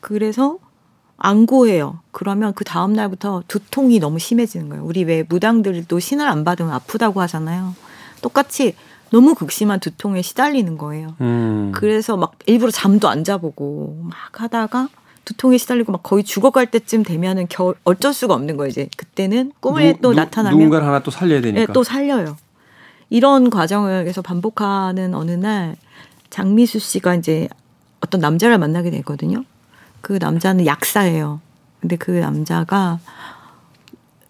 그래서 0.00 0.58
안 1.20 1.46
구해요. 1.46 1.98
그러면 2.12 2.54
그 2.54 2.64
다음 2.64 2.92
날부터 2.92 3.42
두통이 3.48 3.98
너무 3.98 4.18
심해지는 4.18 4.68
거예요. 4.68 4.84
우리 4.84 5.02
왜 5.04 5.24
무당들도 5.28 5.98
신을 5.98 6.26
안 6.28 6.44
받으면 6.44 6.72
아프다고 6.72 7.20
하잖아요. 7.22 7.74
똑같이 8.22 8.74
너무 9.10 9.34
극심한 9.34 9.80
두통에 9.80 10.22
시달리는 10.22 10.78
거예요. 10.78 11.14
음. 11.20 11.72
그래서 11.74 12.16
막 12.16 12.32
일부러 12.46 12.70
잠도 12.70 13.08
안 13.08 13.24
자보고 13.24 14.00
막 14.04 14.40
하다가 14.40 14.88
두통에 15.24 15.58
시달리고 15.58 15.92
막 15.92 16.02
거의 16.02 16.22
죽어갈 16.24 16.66
때쯤 16.70 17.02
되면은 17.02 17.48
겨, 17.48 17.74
어쩔 17.84 18.14
수가 18.14 18.34
없는 18.34 18.56
거예요. 18.56 18.68
이제 18.68 18.88
그때는 18.96 19.52
꿈에 19.60 19.94
누- 19.94 20.00
또 20.00 20.10
누- 20.10 20.16
나타나면 20.16 20.56
누군가를 20.58 20.86
하나 20.86 21.00
또 21.00 21.10
살려야 21.10 21.40
되니까. 21.40 21.60
예, 21.62 21.66
또 21.72 21.82
살려요. 21.84 22.36
이런 23.10 23.50
과정을 23.50 24.04
계속 24.04 24.22
반복하는 24.22 25.14
어느 25.14 25.32
날 25.32 25.76
장미수 26.30 26.78
씨가 26.78 27.14
이제 27.16 27.48
어떤 28.00 28.20
남자를 28.20 28.58
만나게 28.58 28.90
되거든요. 28.90 29.44
그 30.00 30.18
남자는 30.20 30.66
약사예요. 30.66 31.40
근데 31.80 31.96
그 31.96 32.10
남자가 32.10 32.98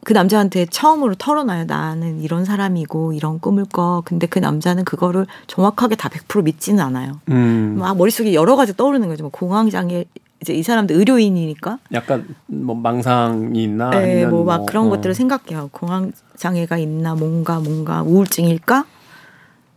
그 0.04 0.12
남자한테 0.12 0.66
처음으로 0.66 1.14
털어놔요. 1.16 1.64
나는 1.64 2.22
이런 2.22 2.44
사람이고 2.44 3.12
이런 3.12 3.40
꿈을 3.40 3.66
꿔. 3.70 4.02
근데 4.04 4.26
그 4.26 4.38
남자는 4.38 4.84
그거를 4.84 5.26
정확하게 5.48 5.96
다 5.96 6.08
100% 6.08 6.44
믿지는 6.44 6.82
않아요. 6.82 7.20
음. 7.28 7.76
막 7.78 7.96
머릿속에 7.96 8.32
여러 8.32 8.56
가지 8.56 8.74
떠오르는 8.76 9.08
거죠. 9.08 9.24
뭐 9.24 9.30
공황장애 9.30 10.04
이제 10.40 10.54
이 10.54 10.62
사람도 10.62 10.94
의료인이니까 10.94 11.78
약간 11.92 12.26
뭐 12.46 12.74
망상이 12.74 13.62
있나 13.62 13.90
네, 13.90 13.96
아니면 13.96 14.30
뭐막 14.30 14.66
그런 14.66 14.86
어. 14.86 14.90
것들을 14.90 15.14
생각해요. 15.14 15.68
공황 15.72 16.12
장애가 16.36 16.78
있나 16.78 17.14
뭔가 17.14 17.58
뭔가 17.58 18.02
우울증일까? 18.02 18.84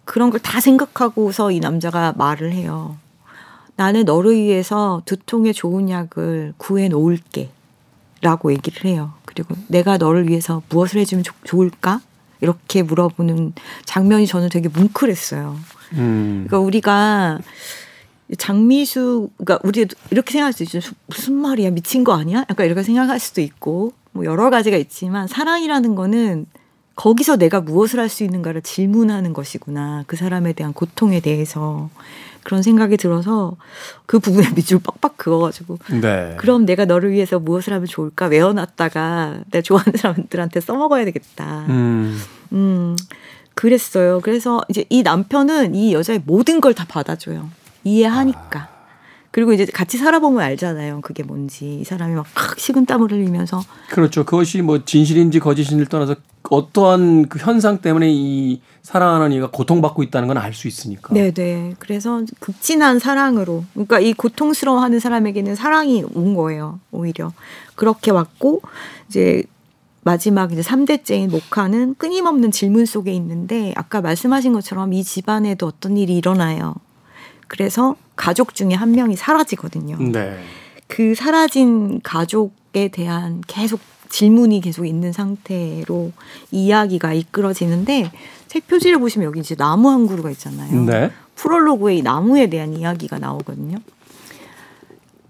그런 0.06 0.30
걸 0.30 0.40
다 0.40 0.60
생각하고서 0.60 1.52
이 1.52 1.60
남자가 1.60 2.14
말을 2.16 2.52
해요. 2.54 2.96
나는 3.76 4.06
너를 4.06 4.36
위해서 4.36 5.02
두통에 5.06 5.54
좋은 5.54 5.90
약을 5.90 6.54
구해 6.58 6.88
놓을게. 6.90 7.50
라고 8.24 8.52
얘기를 8.52 8.86
해요. 8.86 9.14
그리고 9.26 9.56
내가 9.68 9.98
너를 9.98 10.30
위해서 10.30 10.62
무엇을 10.70 11.00
해주면 11.02 11.24
좋- 11.24 11.34
좋을까? 11.44 12.02
이렇게 12.40 12.84
물어보는 12.84 13.54
장면이 13.86 14.28
저는 14.28 14.50
되게 14.50 14.70
뭉클했어요. 14.70 15.58
음. 15.94 16.46
그러니까 16.48 16.60
우리가 16.60 17.40
장미수, 18.38 19.30
그러니까 19.38 19.60
우리 19.68 19.86
이렇게 20.12 20.32
생각할 20.32 20.54
수 20.54 20.64
있죠. 20.64 20.80
무슨 21.08 21.34
말이야 21.34 21.72
미친 21.72 22.04
거 22.04 22.14
아니야? 22.14 22.46
약간 22.50 22.66
이렇게 22.66 22.84
생각할 22.84 23.20
수도 23.20 23.42
있고 23.42 23.94
뭐 24.12 24.24
여러 24.26 24.50
가지가 24.50 24.78
있지만 24.78 25.28
사랑이라는 25.28 25.96
거는 25.96 26.46
거기서 26.96 27.38
내가 27.38 27.60
무엇을 27.62 28.00
할 28.00 28.08
수 28.10 28.24
있는가를 28.24 28.62
질문하는 28.62 29.34
것이구나. 29.34 30.04
그 30.08 30.16
사람에 30.16 30.54
대한 30.54 30.74
고통에 30.74 31.20
대해서 31.22 31.90
그런 32.44 32.62
생각이 32.64 32.98
들어서 32.98 33.56
그 34.06 34.20
부분에 34.20 34.50
밑줄 34.56 34.80
빡빡 34.80 35.18
그어가지고 35.18 35.78
네. 36.02 36.36
그럼 36.40 36.66
내가 36.66 36.86
너를 36.86 37.12
위해서 37.12 37.40
무엇을 37.40 37.74
하면 37.74 37.86
좋을까 37.88 38.28
외워놨다가 38.28 39.42
내가 39.52 39.62
좋아하는 39.62 39.98
사람들한테 39.98 40.60
써먹어야 40.62 41.06
되겠다. 41.06 41.66
음. 41.70 42.20
음 42.54 42.98
그랬어요. 43.54 44.22
그래서 44.22 44.62
이제 44.70 44.86
이 44.90 45.04
남편은 45.04 45.76
이 45.76 45.94
여자의 45.94 46.22
모든 46.26 46.62
걸 46.62 46.74
다 46.74 46.86
받아줘요. 46.88 47.50
이해하니까. 47.84 48.60
아. 48.60 48.71
그리고 49.32 49.54
이제 49.54 49.65
같이 49.65 49.98
살아보면 49.98 50.41
알잖아요. 50.41 51.02
그게 51.02 51.24
뭔지. 51.24 51.80
이 51.82 51.84
사람이 51.84 52.15
막 52.15 52.26
식은 52.58 52.86
땀을 52.86 53.12
흘리면서. 53.12 53.63
그렇죠. 53.89 54.26
그것이 54.26 54.62
뭐 54.62 54.84
진실인지 54.84 55.39
거짓인지를 55.39 55.86
떠나서 55.88 56.15
어떠한 56.50 57.30
그 57.30 57.39
현상 57.39 57.78
때문에 57.80 58.10
이 58.12 58.62
사랑하는 58.82 59.32
이가 59.32 59.50
고통받고 59.52 60.04
있다는 60.04 60.28
건 60.28 60.38
알 60.38 60.54
수 60.54 60.67
있으니까. 60.67 61.13
네네. 61.13 61.32
네. 61.32 61.76
그래서 61.80 62.24
극진한 62.39 63.00
사랑으로. 63.00 63.63
그러니까 63.74 64.00
이 64.00 64.13
고통스러워하는 64.13 65.00
사람에게는 65.00 65.56
사랑이 65.56 66.04
온 66.13 66.34
거예요. 66.36 66.80
오히려. 66.91 67.32
그렇게 67.76 68.12
왔고, 68.12 68.62
이제 69.08 69.44
마지막 70.04 70.52
이제 70.52 70.62
3대째인 70.62 71.30
모카는 71.30 71.96
끊임없는 71.98 72.52
질문 72.52 72.86
속에 72.86 73.13
있는데, 73.13 73.74
아까 73.78 74.02
말씀하신 74.02 74.52
것처럼 74.52 74.91
이 74.94 75.04
집안에도 75.04 75.67
어떤 75.67 75.96
일이 75.96 76.17
일어나요. 76.17 76.76
그래서 77.52 77.98
가족 78.16 78.56
중에 78.56 78.74
한 78.76 78.94
명이 78.94 79.18
사라지거든요. 79.18 79.98
네. 79.98 80.40
그 80.88 81.16
사라진 81.16 82.00
가족에 82.02 82.88
대한 82.88 83.42
계속 83.46 83.82
질문이 84.08 84.62
계속 84.62 84.86
있는 84.86 85.12
상태로 85.12 86.14
이야기가 86.52 87.12
이끌어지는데 87.12 88.10
책 88.48 88.68
표지를 88.68 89.00
보시면 89.00 89.26
여기 89.26 89.42
이제 89.42 89.56
나무 89.56 89.90
한 89.90 90.08
그루가 90.08 90.32
있잖아요. 90.32 90.86
네. 90.86 91.12
프롤로그에 91.36 91.98
이 91.98 92.02
나무에 92.02 92.50
대한 92.50 92.74
이야기가 92.74 93.20
나오거든요. 93.20 93.80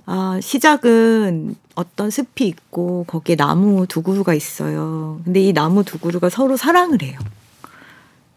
아, 0.06 0.38
시작은 0.44 1.56
어떤 1.74 2.12
숲이 2.12 2.46
있고 2.46 3.06
거기에 3.08 3.36
나무 3.36 3.88
두 3.88 4.04
그루가 4.04 4.36
있어요. 4.36 5.20
근데 5.26 5.42
이 5.42 5.54
나무 5.54 5.84
두 5.84 5.98
그루가 5.98 6.30
서로 6.30 6.56
사랑을 6.56 7.02
해요. 7.02 7.18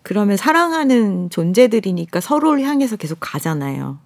그러면 0.05 0.37
사랑하는 0.37 1.31
존재들이니까 1.31 2.21
서로를 2.21 2.63
향해서 2.63 2.97
계속 2.97 3.17
가잖아요. 3.21 3.99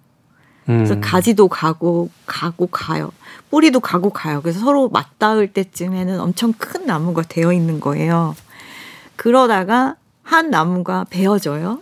그래서 0.65 0.93
음. 0.93 1.01
가지도 1.01 1.49
가고 1.49 2.09
가고 2.25 2.67
가요. 2.67 3.11
뿌리도 3.51 3.81
가고 3.81 4.09
가요. 4.09 4.41
그래서 4.41 4.59
서로 4.59 4.87
맞닿을 4.87 5.51
때쯤에는 5.51 6.21
엄청 6.21 6.53
큰 6.53 6.85
나무가 6.85 7.21
되어 7.21 7.51
있는 7.51 7.81
거예요. 7.81 8.33
그러다가 9.17 9.95
한 10.23 10.49
나무가 10.49 11.05
베어져요. 11.09 11.81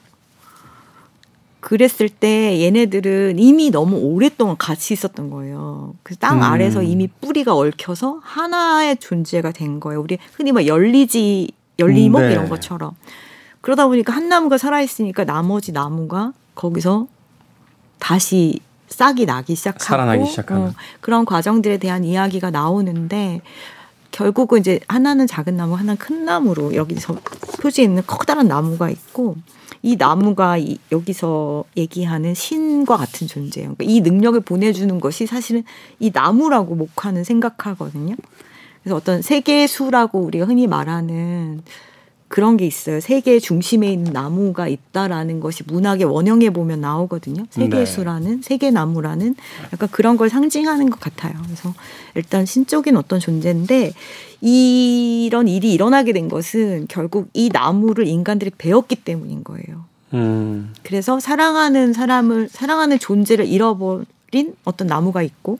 그랬을 1.59 2.09
때 2.09 2.59
얘네들은 2.61 3.37
이미 3.37 3.69
너무 3.69 3.97
오랫동안 3.97 4.57
같이 4.57 4.93
있었던 4.95 5.29
거예요. 5.29 5.93
그땅 6.01 6.37
음. 6.37 6.43
아래서 6.43 6.81
이미 6.81 7.07
뿌리가 7.07 7.55
얽혀서 7.55 8.21
하나의 8.23 8.97
존재가 8.97 9.51
된 9.51 9.79
거예요. 9.79 10.01
우리 10.01 10.17
흔히 10.33 10.51
막 10.51 10.65
열리지 10.65 11.51
열리목 11.77 12.21
음, 12.21 12.27
네. 12.27 12.31
이런 12.31 12.49
것처럼. 12.49 12.95
그러다 13.67 13.85
보니까 13.87 14.13
한 14.13 14.29
나무가 14.29 14.57
살아있으니까 14.57 15.25
나머지 15.25 15.73
나무가 15.73 16.31
거기서 16.55 17.07
다시 17.99 18.61
싹이 18.87 19.25
나기 19.25 19.55
시작하고 19.55 19.83
살아나기 19.83 20.25
시작하는 20.25 20.67
어, 20.67 20.73
그런 21.01 21.25
과정들에 21.25 21.77
대한 21.77 22.05
이야기가 22.05 22.49
나오는데 22.49 23.41
결국은 24.11 24.61
이제 24.61 24.79
하나는 24.87 25.27
작은 25.27 25.57
나무, 25.57 25.73
하나는 25.73 25.97
큰 25.97 26.23
나무로 26.23 26.75
여기서 26.75 27.17
표지에 27.61 27.83
있는 27.83 28.03
커다란 28.07 28.47
나무가 28.47 28.89
있고 28.89 29.35
이 29.81 29.97
나무가 29.97 30.57
이, 30.57 30.77
여기서 30.93 31.65
얘기하는 31.75 32.35
신과 32.35 32.95
같은 32.95 33.27
존재예요. 33.27 33.75
그러니까 33.75 33.83
이 33.83 33.99
능력을 33.99 34.39
보내주는 34.39 34.97
것이 35.01 35.25
사실은 35.25 35.65
이 35.99 36.11
나무라고 36.13 36.73
목화는 36.73 37.25
생각하거든요. 37.25 38.15
그래서 38.81 38.95
어떤 38.95 39.21
세계수라고 39.21 40.21
우리가 40.21 40.45
흔히 40.45 40.67
말하는 40.67 41.63
그런 42.27 42.57
게 42.57 42.65
있어요. 42.65 42.99
세계 42.99 43.39
중심에 43.39 43.87
있는 43.91 44.11
나무가 44.11 44.67
있다라는 44.67 45.39
것이 45.39 45.63
문학의 45.65 46.05
원형에 46.05 46.49
보면 46.49 46.81
나오거든요. 46.81 47.45
세계수라는 47.49 48.35
네. 48.37 48.41
세계나무라는 48.43 49.35
약간 49.71 49.89
그런 49.91 50.17
걸 50.17 50.29
상징하는 50.29 50.89
것 50.89 50.99
같아요. 50.99 51.33
그래서 51.45 51.73
일단 52.15 52.45
신적인 52.45 52.97
어떤 52.97 53.19
존재인데 53.19 53.93
이런 54.41 55.47
일이 55.47 55.73
일어나게 55.73 56.11
된 56.11 56.27
것은 56.27 56.87
결국 56.89 57.29
이 57.33 57.49
나무를 57.51 58.07
인간들이 58.07 58.51
배웠기 58.57 58.97
때문인 58.97 59.43
거예요. 59.43 59.85
음. 60.13 60.73
그래서 60.83 61.19
사랑하는 61.19 61.93
사람을 61.93 62.49
사랑하는 62.49 62.99
존재를 62.99 63.45
잃어버린 63.45 64.55
어떤 64.65 64.87
나무가 64.87 65.21
있고 65.21 65.59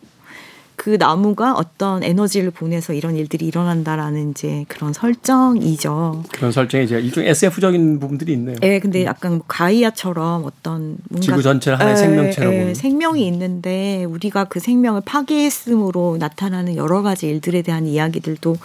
그 0.77 0.91
나무가 0.91 1.55
어떤 1.55 2.03
에너지를 2.03 2.51
보내서 2.51 2.93
이런 2.93 3.15
일들이 3.15 3.47
일어난다라는 3.47 4.29
이제 4.29 4.63
그런 4.67 4.93
설정이죠. 4.93 6.23
그런 6.31 6.51
설정이 6.51 6.85
이제 6.85 6.99
일종 6.99 7.25
SF적인 7.25 7.99
부분들이 7.99 8.33
있네요. 8.33 8.57
네, 8.61 8.79
근데 8.79 9.03
약간 9.03 9.33
뭐 9.33 9.41
가이아처럼 9.47 10.45
어떤 10.45 10.97
뭔가 11.09 11.25
지구 11.25 11.41
전체를 11.41 11.79
하나의 11.79 11.93
에, 11.93 11.97
생명체로 11.97 12.51
에, 12.51 12.73
생명이 12.75 13.25
있는데 13.25 14.05
우리가 14.05 14.45
그 14.45 14.59
생명을 14.59 15.01
파괴했음으로 15.03 16.17
나타나는 16.19 16.75
여러 16.75 17.01
가지 17.01 17.27
일들에 17.27 17.63
대한 17.63 17.87
이야기들도 17.87 18.55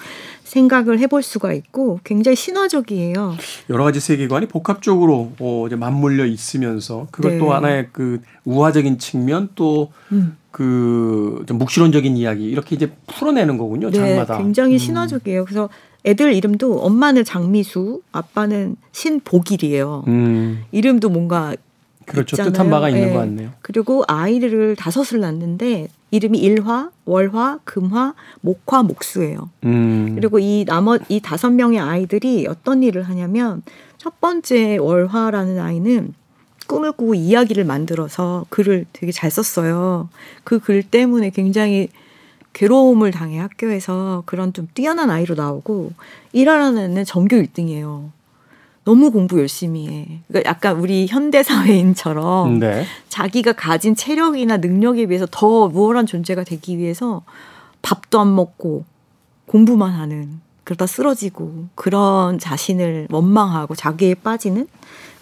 생각을 0.44 0.98
해볼 0.98 1.22
수가 1.22 1.54
있고 1.54 1.98
굉장히 2.04 2.36
신화적이에요. 2.36 3.36
여러 3.70 3.84
가지 3.84 4.00
세계관이 4.00 4.48
복합적으로 4.48 5.32
어, 5.38 5.64
이제 5.66 5.76
맞물려 5.76 6.26
있으면서 6.26 7.06
그것 7.10 7.38
또 7.38 7.46
네. 7.46 7.50
하나의 7.52 7.88
그 7.90 8.20
우화적인 8.44 8.98
측면 8.98 9.48
또 9.54 9.92
음. 10.12 10.36
그 10.52 11.22
좀 11.46 11.58
묵시론적인 11.58 12.16
이야기 12.16 12.44
이렇게 12.44 12.76
이제 12.76 12.90
풀어내는 13.06 13.58
거군요. 13.58 13.90
네, 13.90 13.98
장마다. 13.98 14.38
굉장히 14.38 14.74
음. 14.74 14.78
신화적이에요. 14.78 15.44
그래서 15.44 15.68
애들 16.04 16.34
이름도 16.34 16.80
엄마는 16.80 17.24
장미수, 17.24 18.02
아빠는 18.12 18.76
신복일이에요. 18.92 20.04
음. 20.08 20.64
이름도 20.72 21.08
뭔가 21.10 21.54
그렇죠. 22.06 22.34
있잖아요. 22.34 22.52
뜻한 22.52 22.70
바가 22.70 22.88
있는 22.88 23.06
네. 23.08 23.12
것 23.12 23.18
같네요. 23.20 23.50
그리고 23.62 24.02
아이를 24.08 24.74
다섯을 24.76 25.20
낳는데 25.20 25.88
이름이 26.10 26.38
일화, 26.38 26.90
월화, 27.04 27.60
금화, 27.64 28.14
목화, 28.40 28.82
목수예요. 28.82 29.50
음. 29.64 30.14
그리고 30.16 30.38
이 30.38 30.64
나머 30.66 30.98
이 31.08 31.20
다섯 31.20 31.50
명의 31.50 31.78
아이들이 31.78 32.46
어떤 32.48 32.82
일을 32.82 33.04
하냐면 33.04 33.62
첫 33.96 34.20
번째 34.20 34.78
월화라는 34.78 35.60
아이는 35.60 36.14
꿈을 36.72 36.92
꾸고 36.92 37.14
이야기를 37.14 37.64
만들어서 37.64 38.46
글을 38.48 38.86
되게 38.94 39.12
잘 39.12 39.30
썼어요. 39.30 40.08
그 40.42 40.58
글 40.58 40.82
때문에 40.82 41.28
굉장히 41.30 41.88
괴로움을 42.54 43.10
당해 43.10 43.38
학교에서 43.38 44.22
그런 44.26 44.52
좀 44.54 44.68
뛰어난 44.72 45.10
아이로 45.10 45.34
나오고 45.34 45.92
일하라는 46.32 46.92
애는 46.92 47.04
전교 47.04 47.36
1등이에요. 47.36 48.10
너무 48.84 49.10
공부 49.10 49.38
열심히 49.38 49.88
해. 49.88 50.20
그러니까 50.28 50.48
약간 50.48 50.78
우리 50.78 51.06
현대 51.06 51.42
사회인처럼 51.42 52.58
네. 52.58 52.84
자기가 53.08 53.52
가진 53.52 53.94
체력이나 53.94 54.56
능력에 54.56 55.06
비해서 55.06 55.26
더 55.30 55.46
우월한 55.66 56.06
존재가 56.06 56.44
되기 56.44 56.78
위해서 56.78 57.22
밥도 57.82 58.18
안 58.18 58.34
먹고 58.34 58.84
공부만 59.46 59.92
하는 59.92 60.40
그러다 60.64 60.86
쓰러지고 60.86 61.66
그런 61.74 62.38
자신을 62.38 63.08
원망하고 63.10 63.74
자기에 63.74 64.14
빠지는 64.16 64.68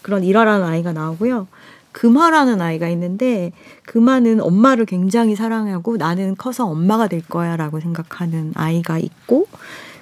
그런 0.02 0.24
일화라는 0.24 0.66
아이가 0.66 0.92
나오고요. 0.92 1.46
금화라는 1.92 2.60
아이가 2.60 2.88
있는데 2.88 3.52
금화는 3.84 4.40
엄마를 4.40 4.86
굉장히 4.86 5.34
사랑하고 5.34 5.96
나는 5.96 6.36
커서 6.36 6.66
엄마가 6.66 7.08
될 7.08 7.20
거야라고 7.22 7.80
생각하는 7.80 8.52
아이가 8.54 8.98
있고 8.98 9.48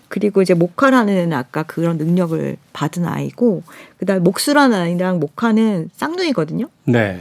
그리고 0.09 0.43
이제 0.43 0.55
목화라는 0.55 1.15
애는 1.15 1.33
아까 1.37 1.63
그런 1.63 1.99
능력을 1.99 2.57
받은 2.73 3.07
아이고 3.07 3.63
그다음에 3.99 4.21
목수라는 4.21 4.77
아이랑 4.77 5.21
목화는 5.21 5.91
쌍둥이거든요. 5.95 6.69
네. 6.85 7.21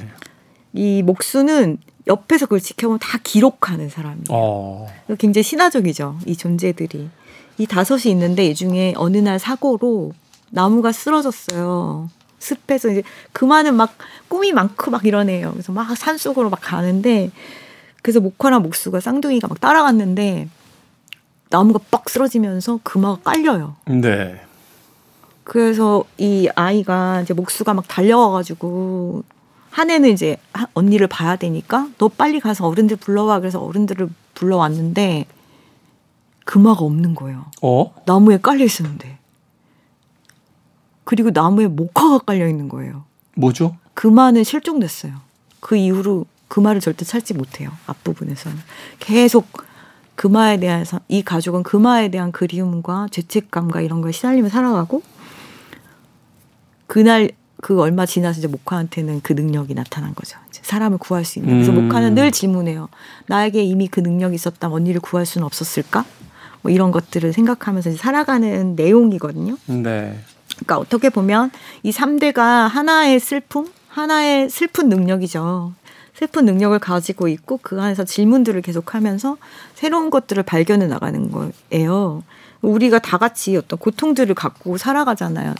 이 0.73 1.01
목수는 1.03 1.77
옆에서 2.07 2.45
그걸 2.45 2.59
지켜보면 2.59 2.99
다 2.99 3.19
기록하는 3.21 3.89
사람이에요. 3.89 4.25
어. 4.29 4.87
굉장히 5.17 5.43
신화적이죠. 5.43 6.19
이 6.25 6.35
존재들이. 6.37 7.09
이 7.57 7.65
다섯이 7.65 8.11
있는데 8.11 8.45
이 8.45 8.53
중에 8.53 8.93
어느 8.97 9.17
날 9.17 9.39
사고로 9.39 10.13
나무가 10.49 10.91
쓰러졌어요. 10.91 12.09
습해서 12.39 12.89
이제 12.89 13.03
그만은 13.33 13.75
막 13.75 13.95
꿈이 14.27 14.51
많고 14.51 14.91
막 14.91 15.05
이러네요. 15.05 15.51
그래서 15.51 15.71
막 15.71 15.95
산속으로 15.95 16.49
막 16.49 16.59
가는데 16.61 17.31
그래서 18.01 18.19
목화랑 18.19 18.61
목수가 18.63 18.99
쌍둥이가 18.99 19.47
막 19.47 19.59
따라갔는데 19.59 20.47
나무가 21.49 21.79
빡 21.91 22.09
쓰러지면서 22.09 22.79
금화가 22.83 23.21
깔려요. 23.23 23.75
네. 23.85 24.41
그래서 25.43 26.03
이 26.17 26.49
아이가 26.55 27.21
이제 27.21 27.33
목수가 27.33 27.73
막 27.73 27.87
달려와가지고 27.87 29.23
한 29.69 29.89
해는 29.89 30.09
이제 30.09 30.37
언니를 30.73 31.07
봐야 31.07 31.35
되니까 31.35 31.87
너 31.97 32.09
빨리 32.09 32.39
가서 32.39 32.67
어른들 32.67 32.97
불러와 32.97 33.39
그래서 33.39 33.59
어른들을 33.61 34.09
불러왔는데 34.33 35.25
금화가 36.45 36.83
없는 36.83 37.15
거예요. 37.15 37.45
어? 37.61 37.93
나무에 38.05 38.37
깔려 38.37 38.65
있었는데. 38.65 39.19
그리고 41.07 41.31
나무에 41.33 41.67
목화가 41.67 42.19
깔려 42.19 42.49
있는 42.49 42.67
거예요. 42.67 43.05
뭐죠? 43.35 43.77
금화는 43.93 44.43
실종됐어요. 44.43 45.13
그 45.61 45.77
이후로 45.77 46.25
그 46.49 46.59
말을 46.59 46.81
절대 46.81 47.05
찾지 47.05 47.33
못해요. 47.33 47.71
앞부분에서는 47.85 48.57
계속 48.99 49.47
금화에 50.15 50.59
대해서 50.59 50.99
이 51.07 51.23
가족은 51.23 51.63
금화에 51.63 52.09
대한 52.09 52.33
그리움과 52.33 53.07
죄책감과 53.11 53.79
이런 53.79 54.01
걸 54.01 54.11
시달리며 54.11 54.49
살아가고 54.49 55.01
그날 56.87 57.31
그 57.61 57.79
얼마 57.79 58.05
지나서 58.05 58.39
이제 58.39 58.49
모카한테는 58.49 59.21
그 59.21 59.31
능력이 59.31 59.75
나타난 59.75 60.13
거죠. 60.13 60.37
이제 60.49 60.59
사람을 60.65 60.97
구할 60.97 61.23
수 61.23 61.39
있는. 61.39 61.53
그래서 61.53 61.71
음. 61.71 61.85
모카는 61.85 62.15
늘 62.15 62.33
질문해요. 62.33 62.89
나에게 63.27 63.63
이미 63.63 63.87
그 63.87 64.01
능력이 64.01 64.35
있었다면 64.35 64.75
언니를 64.75 64.99
구할 64.99 65.25
수는 65.25 65.45
없었을까? 65.45 66.03
뭐 66.63 66.69
이런 66.69 66.91
것들을 66.91 67.31
생각하면서 67.31 67.95
살아가는 67.95 68.75
내용이거든요. 68.75 69.55
네. 69.67 70.19
그러니까 70.55 70.77
어떻게 70.77 71.09
보면 71.09 71.51
이 71.83 71.91
3대가 71.91 72.67
하나의 72.67 73.19
슬픔, 73.19 73.67
하나의 73.89 74.49
슬픈 74.49 74.89
능력이죠. 74.89 75.73
슬픈 76.13 76.45
능력을 76.45 76.77
가지고 76.79 77.27
있고 77.27 77.59
그 77.61 77.79
안에서 77.79 78.03
질문들을 78.03 78.61
계속하면서 78.63 79.37
새로운 79.75 80.09
것들을 80.09 80.41
발견해 80.43 80.87
나가는 80.87 81.31
거예요. 81.31 82.23
우리가 82.61 82.99
다 82.99 83.19
같이 83.19 83.55
어떤 83.55 83.77
고통들을 83.77 84.33
갖고 84.33 84.77
살아가잖아요. 84.77 85.53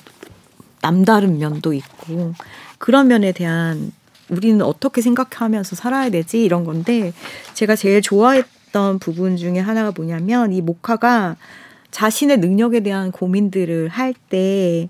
남다른 0.82 1.38
면도 1.38 1.74
있고 1.74 2.34
그런 2.80 3.08
면에 3.08 3.32
대한 3.32 3.92
우리는 4.30 4.62
어떻게 4.62 5.02
생각하면서 5.02 5.76
살아야 5.76 6.10
되지 6.10 6.44
이런 6.44 6.64
건데 6.64 7.14
제가 7.54 7.76
제일 7.76 8.02
좋아했던 8.02 9.00
부분 9.00 9.38
중에 9.38 9.60
하나가 9.60 9.92
뭐냐면 9.96 10.54
이 10.54 10.62
모카가 10.62 11.36
자신의 11.92 12.38
능력에 12.38 12.82
대한 12.82 13.12
고민들을 13.12 13.90
할 13.90 14.14
때 14.30 14.90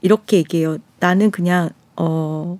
이렇게 0.00 0.38
얘기해요. 0.38 0.78
나는 1.00 1.30
그냥 1.30 1.70
어 1.96 2.58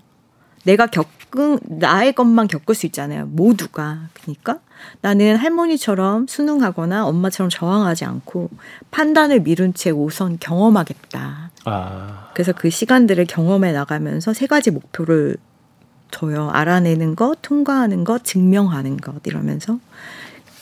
내가 0.65 0.87
겪은 0.87 1.59
나의 1.65 2.13
것만 2.13 2.47
겪을 2.49 2.75
수 2.75 2.87
있잖아요. 2.87 3.27
모두가. 3.27 4.09
그러니까 4.13 4.59
나는 5.01 5.37
할머니처럼 5.37 6.27
순응하거나 6.29 7.05
엄마처럼 7.07 7.51
저항하지 7.51 8.05
않고 8.05 8.51
판단을 8.91 9.41
미룬 9.41 9.75
채 9.75 9.91
우선 9.91 10.39
경험하겠다. 10.39 11.51
아. 11.65 12.31
그래서 12.35 12.53
그 12.53 12.71
시간들을 12.71 13.25
경험해 13.27 13.73
나가면서 13.73 14.33
세 14.33 14.47
가지 14.47 14.71
목표를 14.71 15.37
둬요. 16.13 16.51
알아내는 16.51 17.17
것, 17.17 17.39
통과하는 17.43 18.05
것, 18.05 18.23
증명하는 18.25 18.99
것 18.99 19.21
이러면서 19.25 19.79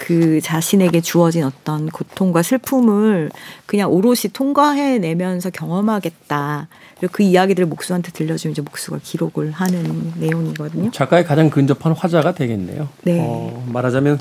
그 0.00 0.40
자신에게 0.40 1.02
주어진 1.02 1.44
어떤 1.44 1.90
고통과 1.90 2.42
슬픔을 2.42 3.30
그냥 3.66 3.92
오롯이 3.92 4.32
통과해내면서 4.32 5.50
경험하겠다. 5.50 6.68
그리고 6.98 7.12
그 7.12 7.22
이야기들을 7.22 7.68
목수한테 7.68 8.10
들려주면 8.10 8.52
이제 8.52 8.62
목수가 8.62 8.98
기록을 9.02 9.50
하는 9.50 10.14
내용이거든요. 10.16 10.90
작가의 10.90 11.24
가장 11.24 11.50
근접한 11.50 11.92
화자가 11.92 12.32
되겠네요. 12.32 12.88
네. 13.02 13.18
어, 13.20 13.62
말하자면 13.68 14.18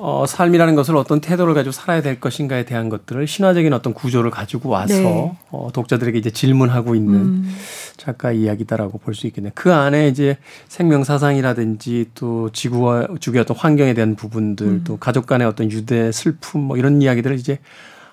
어, 0.00 0.26
삶이라는 0.26 0.76
것을 0.76 0.94
어떤 0.94 1.20
태도를 1.20 1.54
가지고 1.54 1.72
살아야 1.72 2.00
될 2.02 2.20
것인가에 2.20 2.64
대한 2.64 2.88
것들을 2.88 3.26
신화적인 3.26 3.72
어떤 3.72 3.92
구조를 3.92 4.30
가지고 4.30 4.68
와서 4.68 4.94
네. 4.94 5.36
어, 5.50 5.70
독자들에게 5.72 6.16
이제 6.16 6.30
질문하고 6.30 6.94
있는 6.94 7.14
음. 7.14 7.56
작가의 7.96 8.40
이야기다라고 8.40 8.98
볼 8.98 9.14
수 9.14 9.26
있겠네요. 9.26 9.50
그 9.56 9.74
안에 9.74 10.06
이제 10.06 10.38
생명 10.68 11.02
사상이라든지 11.02 12.10
또 12.14 12.48
지구와 12.52 13.08
지구의 13.18 13.40
어떤 13.40 13.56
환경에 13.56 13.92
대한 13.92 14.14
부분들 14.14 14.66
음. 14.66 14.84
또 14.84 14.98
가족 14.98 15.26
간의 15.26 15.48
어떤 15.48 15.68
유대 15.72 16.12
슬픔 16.12 16.60
뭐 16.60 16.76
이런 16.76 17.02
이야기들을 17.02 17.36
이제 17.36 17.58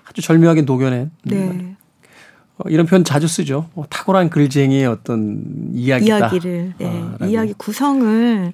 아주 0.08 0.22
절묘하게 0.22 0.62
녹여낸 0.62 1.12
네. 1.22 1.76
어, 2.58 2.68
이런 2.68 2.86
표현 2.86 3.04
자주 3.04 3.28
쓰죠. 3.28 3.68
어, 3.76 3.84
탁월한 3.88 4.30
글쟁이의 4.30 4.86
어떤 4.86 5.44
이야기다. 5.72 6.18
이야기를 6.18 6.74
네. 6.78 7.04
아. 7.20 7.26
이야기 7.26 7.52
구성을 7.56 8.52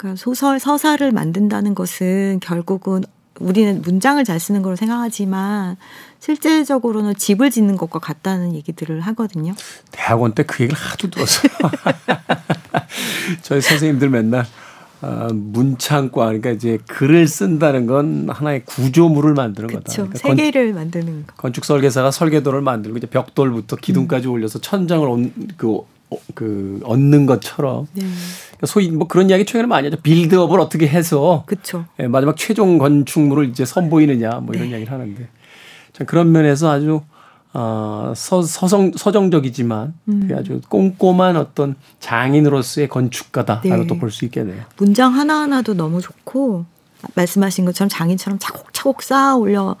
그러니까 0.00 0.16
소설 0.16 0.58
서사를 0.58 1.12
만든다는 1.12 1.74
것은 1.74 2.40
결국은 2.40 3.04
우리는 3.38 3.82
문장을 3.82 4.22
잘 4.24 4.40
쓰는 4.40 4.62
걸로 4.62 4.74
생각하지만 4.74 5.76
실제적으로는 6.20 7.16
집을 7.16 7.50
짓는 7.50 7.76
것과 7.76 7.98
같다는 7.98 8.54
얘기들을 8.54 9.00
하거든요. 9.02 9.54
대학원 9.90 10.32
때 10.32 10.42
그 10.42 10.64
얘기를 10.64 10.80
하도 10.80 11.10
들었어요. 11.10 11.52
저희 13.42 13.60
선생님들 13.60 14.08
맨날 14.08 14.46
아, 15.02 15.28
문창과 15.32 16.26
그러니까 16.26 16.50
이제 16.50 16.78
글을 16.86 17.28
쓴다는 17.28 17.86
건 17.86 18.28
하나의 18.30 18.64
구조물을 18.64 19.34
만드는 19.34 19.68
거다. 19.68 19.82
그렇죠. 19.82 20.02
그러니까 20.08 20.28
건, 20.28 20.36
세계를 20.36 20.72
만드는 20.72 21.26
거. 21.26 21.34
건축 21.36 21.66
설계사가 21.66 22.10
설계도를 22.10 22.62
만들고 22.62 22.96
이제 22.96 23.06
벽돌부터 23.06 23.76
기둥까지 23.76 24.28
음. 24.28 24.32
올려서 24.32 24.60
천장을 24.60 25.06
온, 25.06 25.32
그, 25.58 25.76
어, 26.10 26.16
그 26.34 26.80
얻는 26.84 27.26
것처럼 27.26 27.86
네. 27.92 28.04
소위 28.66 28.90
뭐 28.90 29.06
그런 29.08 29.30
이야기 29.30 29.44
최근에 29.44 29.66
많이 29.66 29.88
하죠. 29.88 30.00
빌드업을 30.02 30.60
어떻게 30.60 30.86
해서 30.86 31.44
그렇죠. 31.46 31.86
예, 31.98 32.06
마지막 32.06 32.36
최종 32.36 32.78
건축물을 32.78 33.48
이제 33.48 33.64
선보이느냐 33.64 34.40
뭐 34.42 34.54
이런 34.54 34.66
네. 34.66 34.70
이야기를 34.72 34.92
하는데 34.92 35.28
참 35.92 36.06
그런 36.06 36.32
면에서 36.32 36.70
아주 36.70 37.02
어, 37.52 38.12
서, 38.14 38.42
서성, 38.42 38.92
서정적이지만 38.94 39.94
음. 40.08 40.28
아주 40.36 40.60
꼼꼼한 40.68 41.36
어떤 41.36 41.74
장인으로서의 41.98 42.88
건축가다라고 42.88 43.82
네. 43.82 43.86
또볼 43.88 44.10
수 44.12 44.24
있겠네요. 44.26 44.62
문장 44.76 45.14
하나하나도 45.14 45.74
너무 45.74 46.00
좋고 46.00 46.64
말씀하신 47.14 47.64
것처럼 47.64 47.88
장인처럼 47.88 48.38
차곡차곡 48.38 49.02
쌓아 49.02 49.34
올려 49.34 49.76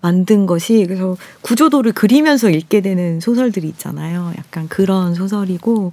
만든 0.00 0.46
것이 0.46 0.84
그래서 0.86 1.16
구조도를 1.42 1.92
그리면서 1.92 2.50
읽게 2.50 2.82
되는 2.82 3.20
소설들이 3.20 3.68
있잖아요. 3.68 4.32
약간 4.36 4.68
그런 4.68 5.14
소설이고 5.14 5.92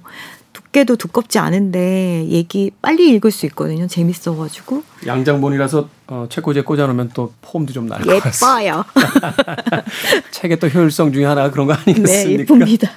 두께도 0.70 0.96
두껍지 0.96 1.38
않은데 1.38 2.26
얘기 2.28 2.70
빨리 2.80 3.10
읽을 3.10 3.30
수 3.30 3.44
있거든요. 3.46 3.86
재밌어가지고 3.86 4.82
양장본이라서 5.06 5.88
어, 6.06 6.26
책꽂이에 6.30 6.62
꽂아놓으면 6.62 7.10
또 7.14 7.32
폼도 7.42 7.72
좀 7.72 7.88
날 7.88 8.00
것 8.04 8.22
같습니다. 8.22 8.62
예뻐요. 8.64 8.84
책의 10.30 10.58
또 10.60 10.68
효율성 10.68 11.12
중에 11.12 11.24
하나가 11.24 11.50
그런 11.50 11.66
거 11.66 11.74
네, 11.74 11.80
아니겠습니까? 11.86 12.40
예쁩니다. 12.42 12.90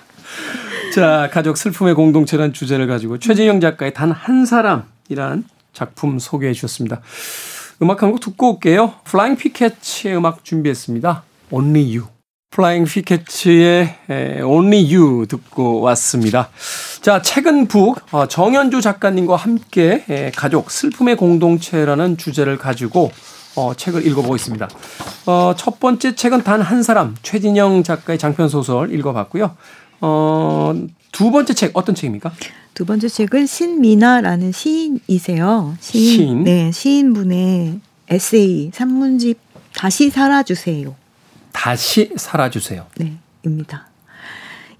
자, 0.94 1.30
가족 1.34 1.58
슬픔의 1.58 1.96
공동체라는 1.96 2.54
주제를 2.54 2.86
가지고 2.88 3.18
최진영 3.18 3.60
작가의 3.60 3.94
단 3.94 4.12
한 4.12 4.46
사람이란 4.46 5.46
작품 5.74 6.20
소개해 6.20 6.54
주셨습니다. 6.54 7.02
음악 7.82 8.04
한 8.04 8.12
곡 8.12 8.20
듣고 8.20 8.54
올게요. 8.54 8.94
Flying 9.06 9.36
Pickets의 9.36 10.16
음악 10.16 10.46
준비했습니다. 10.46 11.24
Only 11.50 11.98
You. 11.98 12.08
Flying 12.54 12.84
Pickets의 12.86 13.96
에, 14.10 14.42
Only 14.42 14.96
You 14.96 15.26
듣고 15.26 15.82
왔습니다. 15.82 16.50
자, 17.02 17.20
최근 17.24 17.68
북 17.68 18.00
어, 18.14 18.28
정현주 18.28 18.80
작가님과 18.80 19.36
함께 19.36 20.06
에, 20.08 20.32
가족 20.36 20.70
슬픔의 20.70 21.18
공동체라는 21.18 22.18
주제를 22.18 22.60
가지고 22.60 23.12
어, 23.56 23.74
책을 23.74 24.06
읽어보고 24.06 24.36
있습니다. 24.36 24.70
어, 25.26 25.54
첫 25.58 25.80
번째 25.80 26.14
책은 26.16 26.44
단 26.44 26.62
한 26.62 26.84
사람 26.84 27.16
최진영 27.24 27.82
작가의 27.82 28.20
장편 28.20 28.50
소설 28.50 28.94
읽어봤고요. 28.94 29.56
어, 30.02 30.74
두 31.12 31.32
번째 31.32 31.56
책 31.56 31.72
어떤 31.76 31.96
책입니까? 31.96 32.32
두 32.76 32.86
번째 32.86 33.08
책은 33.10 33.48
신미나라는 33.48 34.52
시인이세요. 34.52 35.76
시인, 35.80 36.06
시인? 36.18 36.44
네, 36.44 36.72
시인분의 36.72 37.80
에세이 38.10 38.72
산문집 38.74 39.40
다시 39.76 40.12
살아주세요. 40.12 40.96
다시 41.54 42.12
살아주세요. 42.18 42.86
네, 42.98 43.14
입니다. 43.46 43.88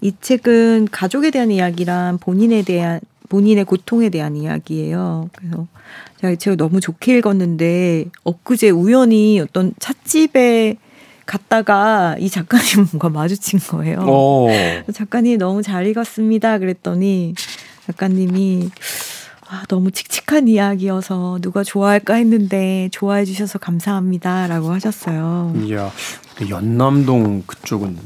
이 0.02 0.12
책은 0.20 0.88
가족에 0.90 1.30
대한 1.30 1.50
이야기랑 1.50 2.18
본인에 2.18 2.62
대한 2.62 3.00
본인의 3.30 3.64
고통에 3.64 4.10
대한 4.10 4.36
이야기예요. 4.36 5.30
그래서 5.34 5.66
제가 6.20 6.32
이 6.32 6.36
책을 6.36 6.58
너무 6.58 6.80
좋게 6.80 7.18
읽었는데 7.18 8.06
엊그제 8.22 8.68
우연히 8.70 9.40
어떤 9.40 9.72
찻집에 9.78 10.76
갔다가 11.24 12.16
이 12.18 12.28
작가님과 12.28 13.08
마주친 13.10 13.58
거예요. 13.60 14.00
오. 14.00 14.48
작가님 14.92 15.38
너무 15.38 15.62
잘 15.62 15.86
읽었습니다. 15.86 16.58
그랬더니 16.58 17.34
작가님이 17.86 18.70
아, 19.48 19.64
너무 19.68 19.90
칙칙한 19.90 20.48
이야기여서 20.48 21.38
누가 21.40 21.62
좋아할까 21.62 22.14
했는데 22.14 22.88
좋아해 22.92 23.24
주셔서 23.24 23.58
감사합니다 23.58 24.46
라고 24.48 24.72
하셨어요. 24.72 25.52
이야, 25.64 25.90
그 25.90 26.23
연남동 26.50 27.42
그쪽은 27.46 27.96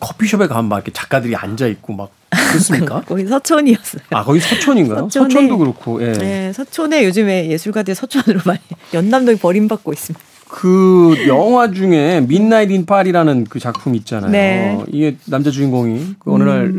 커피숍에 0.00 0.46
가면 0.46 0.68
막 0.68 0.76
이렇게 0.78 0.92
작가들이 0.92 1.34
앉아 1.36 1.66
있고 1.68 1.92
막 1.94 2.10
그렇습니까? 2.30 3.02
거기 3.06 3.26
서촌이었어요. 3.26 4.02
아 4.10 4.24
거기 4.24 4.40
서촌인가요? 4.40 5.08
서촌에- 5.08 5.12
서촌도 5.12 5.58
그렇고, 5.58 6.02
예. 6.02 6.12
네, 6.12 6.52
서촌에 6.52 7.04
요즘에 7.04 7.48
예술가들 7.50 7.94
서촌으로 7.94 8.40
많이 8.44 8.60
연남동이 8.92 9.38
버림받고 9.38 9.92
있습니다. 9.92 10.24
그 10.48 11.16
영화 11.26 11.70
중에 11.70 12.18
midnight 12.18 12.72
in 12.72 12.86
파리라는 12.86 13.44
그 13.48 13.58
작품 13.58 13.94
있잖아요. 13.96 14.30
네. 14.30 14.76
음. 14.78 14.84
이게 14.92 15.16
남자 15.26 15.50
주인공이 15.50 16.16
그 16.18 16.32
어느 16.32 16.44
날 16.44 16.72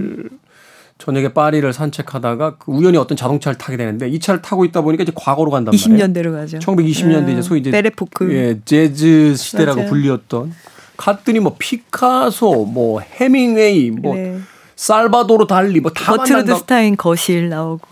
저녁에 0.97 1.33
파리를 1.33 1.71
산책하다가 1.73 2.55
그 2.57 2.71
우연히 2.71 2.97
어떤 2.97 3.17
자동차를 3.17 3.57
타게 3.57 3.75
되는데 3.75 4.07
이 4.07 4.19
차를 4.19 4.41
타고 4.41 4.63
있다 4.63 4.81
보니까 4.81 5.03
이제 5.03 5.11
과거로 5.13 5.51
간단 5.51 5.73
말이에요. 5.75 6.07
20년대로 6.07 6.31
가죠. 6.31 6.59
1920년대 6.59 7.33
이제 7.33 7.41
소위 7.41 7.59
이제 7.59 7.71
베레포크. 7.71 8.33
예, 8.33 8.59
재즈 8.63 9.35
시대라고 9.35 9.79
맞아요. 9.81 9.89
불리웠던 9.89 10.53
갔더니 10.97 11.39
뭐 11.39 11.55
피카소, 11.57 12.65
뭐 12.65 12.99
해밍웨이, 13.01 13.91
뭐 13.91 14.15
네. 14.15 14.39
살바도르 14.75 15.47
달리 15.47 15.79
뭐다 15.79 16.03
거트루드 16.05 16.31
만난다. 16.31 16.55
스타인 16.55 16.97
거실 16.97 17.49
나오고 17.49 17.87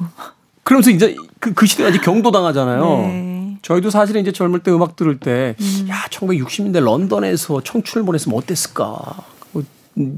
그러면서 0.64 0.92
이제 0.92 1.16
그, 1.40 1.54
그 1.54 1.66
시대가 1.66 1.90
이제 1.90 2.00
경도당하잖아요. 2.00 2.98
네. 3.08 3.58
저희도 3.62 3.90
사실은 3.90 4.22
이제 4.22 4.32
젊을 4.32 4.60
때 4.60 4.72
음악 4.72 4.96
들을 4.96 5.20
때, 5.20 5.56
음. 5.60 5.88
야, 5.90 6.04
1960년대 6.10 6.84
런던에서 6.84 7.62
청춘을 7.62 8.06
보냈으면 8.06 8.38
어땠을까. 8.38 9.00
뭐, 9.54 9.64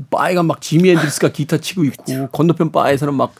바에 0.09 0.28
가 0.28 0.41
막 0.41 0.61
지미 0.61 0.89
헨드릭스가 0.89 1.29
기타 1.29 1.57
치고 1.57 1.83
있고, 1.85 2.03
그렇죠. 2.05 2.27
건너편 2.31 2.71
바에서는 2.71 3.13
막 3.13 3.35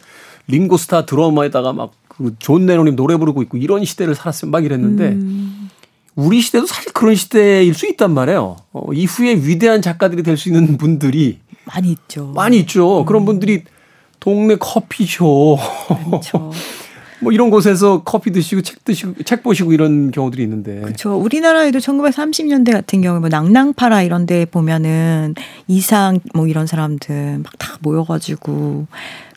링고 0.47 0.79
스타 0.79 1.05
드러머에다가 1.08 1.73
막 1.73 2.05
그 2.17 2.31
존 2.39 2.65
레논이 2.65 2.93
노래 2.93 3.17
부르고 3.17 3.41
있고 3.43 3.58
이런 3.58 3.84
시대를 3.84 4.15
살았으면 4.15 4.51
막 4.51 4.63
이랬는데, 4.63 5.10
음. 5.10 5.69
우리 6.15 6.41
시대도 6.41 6.65
사실 6.65 6.93
그런 6.93 7.15
시대일 7.15 7.73
수 7.73 7.88
있단 7.88 8.12
말이에요. 8.12 8.56
어, 8.71 8.93
이후에 8.93 9.36
위대한 9.36 9.82
작가들이 9.82 10.23
될 10.23 10.38
수 10.38 10.49
있는 10.49 10.78
분들이 10.78 11.39
많이 11.65 11.91
있죠. 11.91 12.32
많이 12.36 12.60
있죠. 12.60 13.01
음. 13.01 13.06
그런 13.06 13.25
분들이 13.25 13.63
동네 14.19 14.56
커피숍. 14.56 15.58
그렇죠. 16.06 16.51
뭐 17.21 17.32
이런 17.32 17.49
곳에서 17.49 18.04
커피 18.04 18.32
드시고 18.32 18.62
책 18.62 18.84
드시고 18.84 19.23
책 19.23 19.41
보시고 19.41 19.71
이런 19.73 20.12
경우들이 20.12 20.43
있는데. 20.43 20.82
그렇죠. 20.82 21.15
우리나라에도 21.17 21.80
1930년대 21.80 22.71
같은 22.73 23.01
경우에 23.01 23.19
뭐 23.19 23.30
낭낭파라 23.30 24.04
이런 24.04 24.25
데 24.25 24.45
보면은 24.45 25.34
이상 25.67 26.19
뭐 26.34 26.47
이런 26.47 26.67
사람들 26.67 27.39
막 27.39 27.54
다 27.75 27.79
모여 27.81 28.03
가지고 28.03 28.88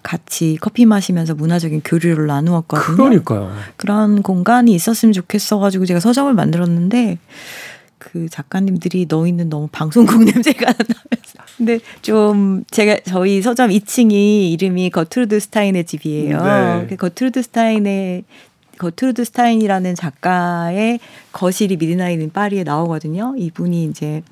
같이 0.03 0.57
커피 0.61 0.87
마시면서 0.87 1.35
문화적인 1.35 1.83
교류를 1.85 2.27
나누었거든요. 2.27 2.97
그러니까요. 2.97 3.53
그런 3.77 4.23
공간이 4.23 4.73
있었으면 4.73 5.13
좋겠어 5.13 5.59
가지고 5.59 5.85
제가 5.87 6.01
서점을 6.01 6.33
만들었는데 6.33 7.19
그 7.99 8.29
작가님들이 8.29 9.07
너희는 9.09 9.51
너무 9.51 9.69
방송국 9.71 10.23
냄새가 10.25 10.67
나면서. 10.67 11.39
근데 11.57 11.81
좀 12.03 12.63
제가 12.71 13.01
저희 13.05 13.43
서점 13.43 13.71
2층이 13.71 14.53
이름이 14.53 14.91
거트루드 14.91 15.41
스타인의 15.41 15.85
집이에요. 15.85 16.43
네. 16.43 16.87
그 16.89 16.97
거트루드 16.97 17.43
스타인의 17.43 18.25
거트루드 18.79 19.25
스타인이라는 19.25 19.97
작가의 19.97 21.01
거실이 21.33 21.77
미드나잇 21.77 22.21
인 22.21 22.31
파리에 22.31 22.63
나오거든요. 22.63 23.35
이분이 23.37 23.87
이제 23.87 24.23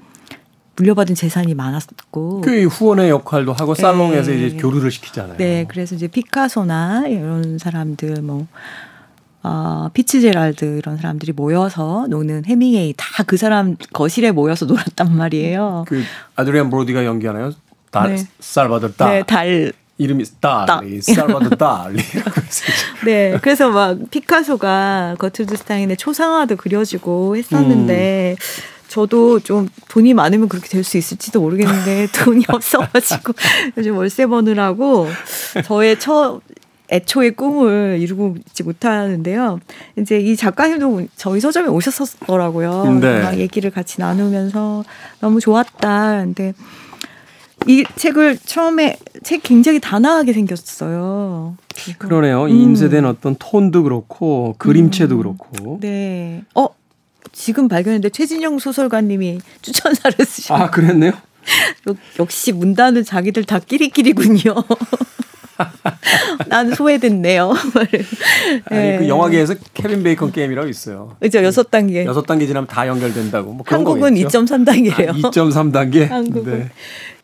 물려받은 0.77 1.15
재산이 1.15 1.55
많았고 1.55 2.43
그 2.43 2.67
후원의 2.67 3.09
역할도 3.11 3.53
하고 3.53 3.75
살롱에서 3.75 4.31
네. 4.31 4.47
이제 4.47 4.57
교류를 4.57 4.91
시키잖아요. 4.91 5.37
네, 5.39 5.65
그래서 5.69 5.95
이제 5.95 6.07
피카소나 6.07 7.07
이런 7.09 7.59
사람들 7.59 8.23
뭐 8.23 8.47
어, 9.43 9.89
피츠제랄드 9.95 10.79
이런 10.79 10.97
사람들이 10.97 11.33
모여서 11.33 12.07
노는 12.11 12.45
해밍웨이 12.47 12.95
다 12.97 13.25
그 13.27 13.37
사람 13.37 13.77
거실에 13.93 14.31
모여서 14.33 14.67
놀았단 14.67 15.17
말이에요. 15.17 15.85
그 15.89 16.03
아드리안 16.37 16.69
브로디가 16.71 17.05
연기하나요? 17.05 17.53
달 17.91 18.15
네. 18.15 18.25
살바도 18.41 18.93
달. 18.95 19.11
네, 19.11 19.23
달. 19.23 19.73
이름이 19.99 20.25
달리 20.41 21.01
살바도 21.01 21.51
달리. 21.57 22.03
네, 23.07 23.39
그래서 23.41 23.71
막 23.71 23.97
피카소가 24.11 25.17
거트드 25.19 25.57
스타인의 25.57 25.97
초상화도 25.97 26.57
그려지고 26.57 27.37
했었는데. 27.37 28.37
음. 28.39 28.76
저도 28.97 29.41
좀 29.41 29.69
돈이 29.91 30.15
많으면 30.15 30.49
그렇게 30.49 30.69
될 30.69 30.87
수 30.87 30.97
있을지도 30.97 31.41
모르겠는데 31.41 32.07
돈이 32.25 32.45
없어가지고 32.49 33.35
요즘 33.77 33.97
월세 33.97 34.27
버느라고 34.27 35.09
저의 35.65 35.99
첫 35.99 36.41
애초의 36.89 37.33
꿈을 37.33 37.99
이루고 38.01 38.37
있지 38.47 38.63
못하는데요. 38.63 39.61
이제 39.99 40.19
이 40.21 40.37
작가님도 40.37 41.09
저희 41.17 41.41
서점에 41.41 41.69
오셨었더라고요. 41.69 42.99
네. 43.01 43.23
막 43.23 43.37
얘기를 43.37 43.71
같이 43.73 44.01
나누면서 44.01 44.85
너무 45.21 45.41
좋았다. 45.41 46.23
근데 46.25 46.55
이 47.67 47.85
책을 47.97 48.39
처음에 48.39 48.97
책 49.25 49.43
굉장히 49.43 49.81
단아하게 49.81 50.33
생겼어요. 50.33 51.57
그러네요. 51.99 52.45
음. 52.45 52.51
인쇄된 52.51 53.05
어떤 53.05 53.35
톤도 53.37 53.83
그렇고 53.83 54.55
그림체도 54.59 55.17
음. 55.17 55.19
그렇고. 55.19 55.79
네. 55.81 56.45
어 56.55 56.69
지금 57.37 57.69
발견했는데 57.69 58.09
최진영 58.09 58.59
소설가님이 58.59 59.41
추천사를 59.63 60.25
쓰셨. 60.25 60.59
아 60.59 60.71
그랬네요. 60.71 61.13
역시 62.19 62.51
문단은 62.53 63.05
자기들 63.05 63.45
다 63.45 63.59
끼리끼리군요. 63.61 64.55
난 66.49 66.75
소외됐네요. 66.75 67.53
네. 67.53 68.03
아니 68.91 68.99
그 68.99 69.09
영화계에서 69.09 69.55
케빈 69.75 70.03
베이컨 70.03 70.33
게임이라고 70.33 70.69
있어요. 70.69 71.17
그죠 71.21 71.43
여섯 71.45 71.71
단계. 71.71 72.05
여섯 72.05 72.23
단계 72.23 72.47
지나면 72.47 72.67
다 72.67 72.89
연결된다고. 72.89 73.53
뭐 73.53 73.65
한국은 73.67 74.15
2.3단계래요. 74.15 75.09
아, 75.25 75.31
2.3단계. 75.31 76.09
한국은. 76.09 76.59
네. 76.59 76.71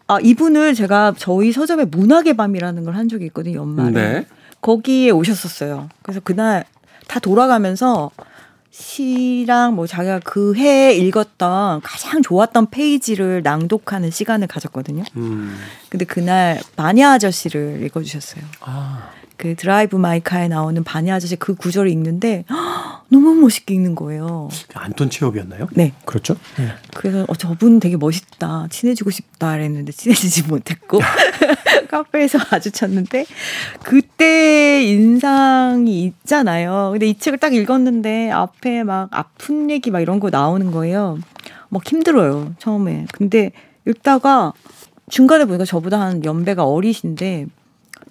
아 0.08 0.18
이분을 0.22 0.74
제가 0.74 1.14
저희 1.16 1.52
서점에 1.52 1.86
문학의 1.86 2.34
밤이라는 2.36 2.84
걸 2.84 2.94
한 2.94 3.08
적이 3.08 3.26
있거든요 3.26 3.60
연말에. 3.60 3.90
네. 3.92 4.26
거기에 4.60 5.10
오셨었어요. 5.10 5.88
그래서 6.02 6.20
그날 6.22 6.64
다 7.08 7.18
돌아가면서 7.18 8.10
시랑 8.72 9.74
뭐 9.74 9.86
자기가 9.86 10.20
그 10.24 10.54
해에 10.54 10.94
읽었던 10.94 11.82
가장 11.82 12.22
좋았던 12.22 12.70
페이지를 12.70 13.42
낭독하는 13.42 14.10
시간을 14.10 14.48
가졌거든요. 14.48 15.04
음. 15.16 15.58
근데 15.90 16.06
그날 16.06 16.60
마녀 16.74 17.10
아저씨를 17.10 17.82
읽어주셨어요. 17.84 18.42
아. 18.60 19.10
그 19.42 19.56
드라이브 19.56 19.96
마이카에 19.96 20.46
나오는 20.46 20.84
바니 20.84 21.10
아저씨 21.10 21.34
그 21.34 21.56
구절을 21.56 21.90
읽는데 21.90 22.44
허, 22.48 23.02
너무 23.08 23.34
멋있게 23.34 23.74
읽는 23.74 23.96
거예요. 23.96 24.48
안톤 24.72 25.10
체홉이었나요? 25.10 25.66
네. 25.72 25.92
그렇죠. 26.04 26.36
네. 26.56 26.68
그래서 26.94 27.26
어, 27.28 27.34
저분 27.34 27.80
되게 27.80 27.96
멋있다. 27.96 28.68
친해지고 28.70 29.10
싶다. 29.10 29.50
그랬는데 29.54 29.90
친해지지 29.90 30.44
못했고 30.46 31.00
카페에서 31.90 32.38
마주쳤는데 32.52 33.26
그때 33.82 34.84
인상이 34.84 36.04
있잖아요. 36.04 36.90
근데 36.92 37.08
이 37.08 37.18
책을 37.18 37.40
딱 37.40 37.52
읽었는데 37.52 38.30
앞에 38.30 38.84
막 38.84 39.08
아픈 39.10 39.70
얘기 39.70 39.90
막 39.90 39.98
이런 39.98 40.20
거 40.20 40.30
나오는 40.30 40.70
거예요. 40.70 41.18
막 41.68 41.84
힘들어요. 41.84 42.54
처음에. 42.60 43.06
근데 43.12 43.50
읽다가 43.88 44.52
중간에 45.10 45.46
보니까 45.46 45.64
저보다 45.64 45.98
한 45.98 46.24
연배가 46.24 46.64
어리신데 46.64 47.48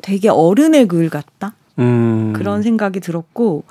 되게 0.01 0.29
어른의 0.29 0.87
글 0.87 1.09
같다? 1.09 1.53
음. 1.79 2.33
그런 2.33 2.61
생각이 2.61 2.99
들었고, 2.99 3.63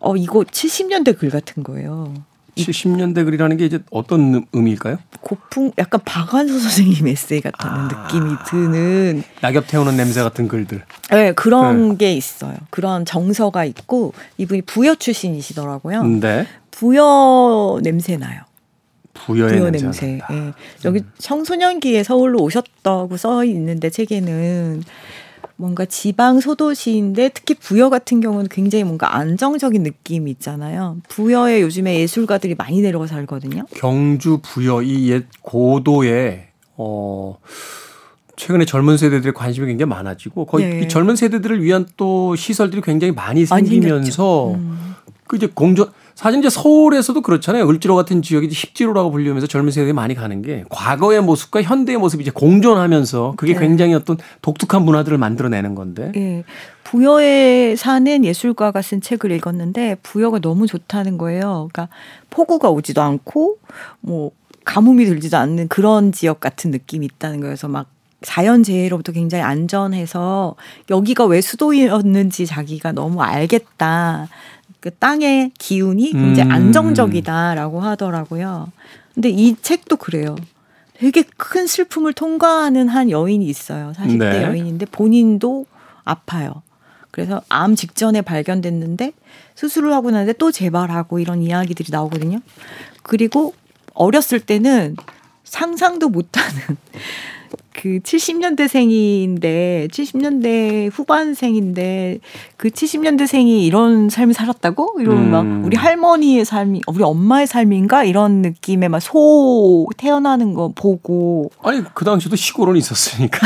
어, 0.00 0.16
이거 0.16 0.40
70년대 0.40 1.18
글 1.18 1.30
같은 1.30 1.62
거예요. 1.62 2.14
70년대 2.56 3.24
글이라는 3.24 3.56
게 3.56 3.64
이제 3.64 3.78
어떤 3.90 4.44
의미일까요? 4.52 4.98
고풍, 5.20 5.72
약간 5.78 6.00
박완서 6.04 6.58
선생님 6.58 7.06
에세이 7.06 7.40
같은 7.40 7.70
아. 7.70 7.88
느낌이 7.88 8.34
드는. 8.48 9.22
낙엽 9.40 9.66
태우는 9.68 9.96
냄새 9.96 10.22
같은 10.22 10.48
글들. 10.48 10.82
네, 11.10 11.32
그런 11.32 11.90
네. 11.90 11.96
게 11.96 12.12
있어요. 12.14 12.56
그런 12.70 13.04
정서가 13.04 13.64
있고, 13.64 14.12
이분이 14.38 14.62
부여 14.62 14.94
출신이시더라고요. 14.94 16.02
네. 16.04 16.46
부여 16.70 17.78
냄새 17.82 18.16
나요. 18.16 18.42
부여의 19.14 19.58
부여 19.58 19.70
냄새. 19.70 20.20
네. 20.30 20.52
여기 20.84 21.02
청소년기에 21.18 22.02
서울로 22.04 22.40
오셨다고 22.40 23.16
써 23.16 23.44
있는데 23.44 23.90
책에는 23.90 24.82
뭔가 25.60 25.84
지방 25.84 26.40
소도시인데 26.40 27.28
특히 27.34 27.54
부여 27.54 27.90
같은 27.90 28.20
경우는 28.20 28.48
굉장히 28.50 28.82
뭔가 28.84 29.14
안정적인 29.16 29.82
느낌이 29.82 30.30
있잖아요. 30.32 30.96
부여에 31.08 31.60
요즘에 31.60 32.00
예술가들이 32.00 32.54
많이 32.54 32.80
내려가 32.80 33.06
살거든요. 33.06 33.66
경주 33.74 34.38
부여 34.42 34.82
이 34.82 35.10
옛 35.10 35.26
고도에 35.42 36.48
어 36.76 37.36
최근에 38.36 38.64
젊은 38.64 38.96
세대들의 38.96 39.34
관심이 39.34 39.66
굉장히 39.66 39.90
많아지고 39.90 40.46
거의 40.46 40.66
네. 40.70 40.80
이 40.80 40.88
젊은 40.88 41.14
세대들을 41.14 41.62
위한 41.62 41.86
또 41.98 42.34
시설들이 42.36 42.80
굉장히 42.80 43.12
많이 43.12 43.44
생기면서 43.44 44.52
음. 44.54 44.94
그 45.26 45.36
이제 45.36 45.46
공존 45.52 45.90
사실 46.20 46.40
이제 46.40 46.50
서울에서도 46.50 47.18
그렇잖아요. 47.22 47.66
을지로 47.66 47.96
같은 47.96 48.20
지역이 48.20 48.50
십지로라고 48.50 49.10
불리면서 49.10 49.46
젊은 49.46 49.70
세대들이 49.70 49.94
많이 49.94 50.14
가는 50.14 50.42
게 50.42 50.64
과거의 50.68 51.22
모습과 51.22 51.62
현대의 51.62 51.96
모습이 51.96 52.20
이제 52.20 52.30
공존하면서 52.30 53.36
그게 53.38 53.54
네. 53.54 53.60
굉장히 53.60 53.94
어떤 53.94 54.18
독특한 54.42 54.82
문화들을 54.82 55.16
만들어내는 55.16 55.74
건데. 55.74 56.12
네. 56.14 56.44
부여에 56.84 57.74
사는 57.74 58.22
예술가가 58.22 58.82
쓴 58.82 59.00
책을 59.00 59.30
읽었는데 59.30 59.96
부여가 60.02 60.40
너무 60.40 60.66
좋다는 60.66 61.16
거예요. 61.16 61.70
그러니까 61.72 61.88
폭우가 62.28 62.68
오지도 62.68 63.00
않고 63.00 63.56
뭐 64.00 64.32
가뭄이 64.66 65.06
들지도 65.06 65.38
않는 65.38 65.68
그런 65.68 66.12
지역 66.12 66.40
같은 66.40 66.70
느낌이 66.70 67.06
있다는. 67.06 67.40
그래서 67.40 67.66
막 67.66 67.86
자연재해로부터 68.20 69.12
굉장히 69.12 69.42
안전해서 69.42 70.54
여기가 70.90 71.24
왜 71.24 71.40
수도였는지 71.40 72.44
자기가 72.44 72.92
너무 72.92 73.22
알겠다. 73.22 74.28
그 74.80 74.90
땅의 74.90 75.52
기운이 75.58 76.12
굉장히 76.12 76.50
음. 76.50 76.54
안정적이다라고 76.54 77.80
하더라고요. 77.80 78.72
근데 79.14 79.28
이 79.28 79.56
책도 79.60 79.96
그래요. 79.96 80.36
되게 80.94 81.22
큰 81.36 81.66
슬픔을 81.66 82.12
통과하는 82.12 82.88
한 82.88 83.10
여인이 83.10 83.44
있어요. 83.46 83.92
40대 83.96 84.18
네. 84.18 84.42
여인인데 84.42 84.86
본인도 84.86 85.66
아파요. 86.04 86.62
그래서 87.10 87.42
암 87.48 87.74
직전에 87.74 88.22
발견됐는데 88.22 89.12
수술을 89.54 89.92
하고 89.92 90.10
나는데 90.10 90.34
또 90.34 90.52
재발하고 90.52 91.18
이런 91.18 91.42
이야기들이 91.42 91.90
나오거든요. 91.90 92.40
그리고 93.02 93.54
어렸을 93.94 94.40
때는 94.40 94.96
상상도 95.44 96.08
못하는 96.08 96.50
그 97.72 98.00
70년대생인데 98.00 99.90
70년대 99.90 100.90
후반생인데 100.92 102.18
그 102.56 102.68
70년대생이 102.68 103.62
이런 103.64 104.10
삶을 104.10 104.34
살았다고 104.34 104.96
이런 105.00 105.16
음. 105.16 105.30
막 105.30 105.64
우리 105.64 105.76
할머니의 105.76 106.44
삶이 106.44 106.82
우리 106.86 107.02
엄마의 107.02 107.46
삶인가 107.46 108.04
이런 108.04 108.42
느낌의 108.42 108.88
막소 108.88 109.88
태어나는 109.96 110.54
거 110.54 110.72
보고 110.74 111.50
아니 111.62 111.82
그 111.94 112.04
당시도 112.04 112.36
시골은 112.36 112.76
있었으니까 112.76 113.38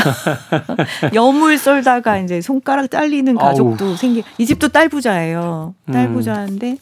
여물 1.13 1.57
썰다가 1.57 2.19
이제 2.19 2.41
손가락 2.41 2.91
잘리는 2.91 3.35
가족도 3.35 3.85
아우. 3.85 3.95
생기 3.95 4.23
이 4.37 4.45
집도 4.45 4.67
딸 4.67 4.89
부자예요 4.89 5.75
딸부자인데 5.91 6.71
음. 6.71 6.77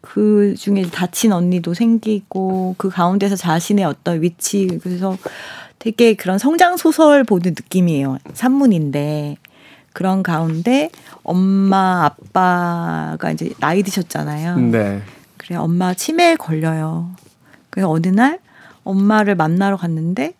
그 0.00 0.54
중에 0.56 0.82
다친 0.82 1.32
언니도 1.32 1.74
생기고 1.74 2.76
그 2.78 2.88
가운데서 2.88 3.36
자신의 3.36 3.84
어떤 3.84 4.22
위치 4.22 4.78
그래서 4.82 5.16
되게 5.78 6.14
그런 6.14 6.38
성장 6.38 6.76
소설 6.76 7.24
보는 7.24 7.50
느낌이에요. 7.56 8.18
산문인데 8.34 9.36
그런 9.92 10.22
가운데 10.22 10.90
엄마 11.22 12.04
아빠가 12.04 13.30
이제 13.32 13.50
나이 13.60 13.82
드셨잖아요. 13.82 14.58
네. 14.58 15.02
그래 15.36 15.56
엄마 15.56 15.94
치매에 15.94 16.36
걸려요. 16.36 17.10
그래서 17.70 17.90
어느 17.90 18.08
날 18.08 18.38
엄마를 18.84 19.34
만나러 19.34 19.76
갔는데 19.76 20.34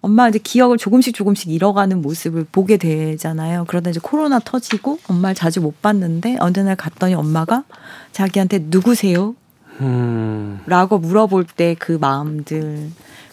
엄마 0.00 0.28
이제 0.28 0.40
기억을 0.42 0.78
조금씩 0.78 1.14
조금씩 1.14 1.48
잃어가는 1.50 2.02
모습을 2.02 2.44
보게 2.50 2.76
되잖아요. 2.76 3.64
그러다 3.68 3.90
이제 3.90 4.00
코로나 4.02 4.40
터지고 4.40 4.98
엄마를 5.06 5.36
자주 5.36 5.60
못 5.60 5.80
봤는데 5.80 6.38
어느 6.40 6.58
날 6.58 6.74
갔더니 6.74 7.14
엄마가 7.14 7.64
자기한테 8.10 8.64
누구세요? 8.68 9.36
음. 9.80 10.60
라고 10.66 10.98
물어볼 10.98 11.44
때 11.44 11.76
그 11.78 11.92
마음들 11.92 12.90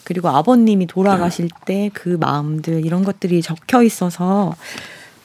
그리고 0.10 0.28
아버님이 0.30 0.88
돌아가실 0.88 1.49
때 1.66 1.89
그 1.93 2.18
마음들 2.20 2.86
이런 2.86 3.03
것들이 3.03 3.41
적혀 3.41 3.84
있어서 3.84 4.55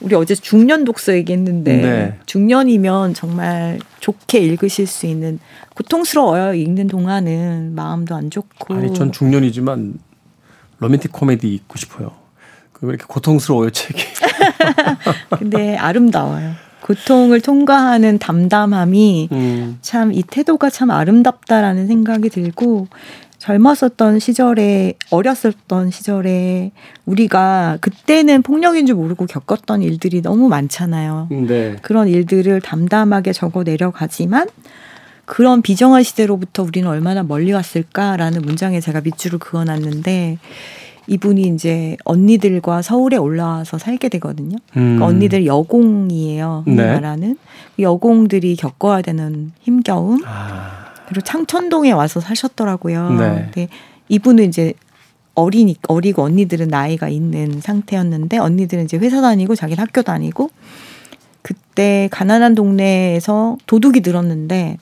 우리 0.01 0.15
어제 0.15 0.35
중년 0.35 0.83
독서 0.83 1.13
얘기했는데 1.13 1.77
네. 1.77 2.19
중년이면 2.25 3.13
정말 3.13 3.79
좋게 3.99 4.39
읽으실 4.39 4.87
수 4.87 5.05
있는 5.05 5.39
고통스러워요 5.75 6.53
읽는 6.53 6.87
동안은 6.87 7.73
마음도 7.75 8.15
안 8.15 8.29
좋고 8.29 8.73
아니 8.75 8.93
전 8.93 9.11
중년이지만 9.11 9.97
로맨틱 10.79 11.11
코미디 11.11 11.53
읽고 11.53 11.77
싶어요. 11.77 12.11
왜 12.81 12.89
이렇게 12.89 13.05
고통스러워요 13.07 13.69
책이? 13.69 14.03
근데 15.39 15.77
아름다워요. 15.77 16.51
고통을 16.81 17.41
통과하는 17.41 18.19
담담함이 18.19 19.29
음. 19.31 19.77
참이 19.81 20.23
태도가 20.29 20.69
참 20.69 20.91
아름답다라는 20.91 21.87
생각이 21.87 22.29
들고 22.29 22.87
젊었었던 23.45 24.17
시절에 24.17 24.95
어렸었던 25.11 25.91
시절에 25.91 26.71
우리가 27.05 27.77
그때는 27.79 28.41
폭력인 28.41 28.87
줄 28.87 28.95
모르고 28.95 29.27
겪었던 29.27 29.83
일들이 29.83 30.23
너무 30.23 30.49
많잖아요. 30.49 31.27
네. 31.29 31.75
그런 31.83 32.07
일들을 32.07 32.59
담담하게 32.61 33.33
적어 33.33 33.61
내려가지만 33.61 34.47
그런 35.25 35.61
비정한 35.61 36.01
시대로부터 36.01 36.63
우리는 36.63 36.89
얼마나 36.89 37.21
멀리 37.21 37.51
갔을까라는 37.51 38.41
문장에 38.41 38.79
제가 38.79 39.01
밑줄을 39.01 39.37
그어놨는데 39.37 40.39
이분이 41.05 41.43
이제 41.43 41.97
언니들과 42.03 42.81
서울에 42.81 43.15
올라와서 43.15 43.77
살게 43.77 44.09
되거든요. 44.09 44.57
그러니까 44.71 44.79
음. 44.79 44.81
그러니까 44.95 45.05
언니들 45.05 45.45
여공이에요. 45.45 46.63
네. 46.65 47.35
여공들이 47.77 48.55
겪어야 48.55 49.03
되는 49.03 49.51
힘겨움. 49.61 50.23
아. 50.25 50.84
그리고 51.07 51.21
창천동에 51.21 51.91
와서 51.91 52.19
사셨더라고요. 52.19 53.09
네. 53.11 53.49
근데 53.53 53.67
이분은 54.09 54.45
이제 54.45 54.73
어리니 55.35 55.77
어리고 55.87 56.23
언니들은 56.23 56.69
나이가 56.69 57.09
있는 57.09 57.59
상태였는데 57.61 58.37
언니들은 58.37 58.85
이제 58.85 58.97
회사 58.97 59.21
다니고 59.21 59.55
자기는 59.55 59.81
학교 59.81 60.01
다니고 60.01 60.49
그때 61.41 62.09
가난한 62.11 62.55
동네에서 62.55 63.57
도둑이 63.67 63.99
늘었는데 64.03 64.77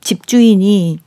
집주인이 0.00 0.98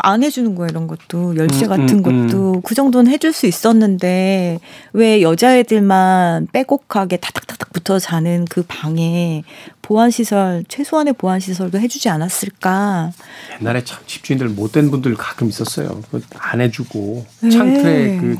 안 0.00 0.22
해주는 0.22 0.54
거예요 0.54 0.68
이런 0.70 0.86
것도 0.86 1.36
열쇠 1.36 1.66
음, 1.66 1.68
같은 1.68 1.88
음, 1.88 2.04
음, 2.06 2.26
것도 2.28 2.60
그 2.62 2.74
정도는 2.74 3.10
해줄 3.10 3.32
수 3.32 3.46
있었는데 3.46 4.60
왜 4.92 5.22
여자애들만 5.22 6.48
빼곡하게 6.52 7.18
타닥타닥 7.18 7.72
붙어 7.72 7.98
자는 7.98 8.44
그 8.46 8.62
방에 8.66 9.44
보안 9.82 10.10
시설 10.10 10.64
최소한의 10.68 11.14
보안 11.14 11.40
시설도 11.40 11.78
해주지 11.78 12.08
않았을까? 12.08 13.12
옛날에 13.60 13.84
참 13.84 14.00
집주인들 14.06 14.48
못된 14.48 14.90
분들 14.90 15.14
가끔 15.16 15.48
있었어요. 15.48 16.02
안 16.38 16.60
해주고 16.60 17.26
네. 17.40 17.50
창틀에 17.50 18.16
그 18.18 18.36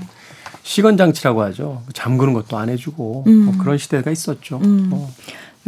시건 0.62 0.96
장치라고 0.96 1.42
하죠. 1.42 1.82
잠그는 1.92 2.32
것도 2.32 2.56
안 2.56 2.68
해주고 2.68 3.24
음. 3.26 3.44
뭐 3.46 3.54
그런 3.58 3.78
시대가 3.78 4.10
있었죠. 4.10 4.60
음. 4.62 4.90
어. 4.92 5.10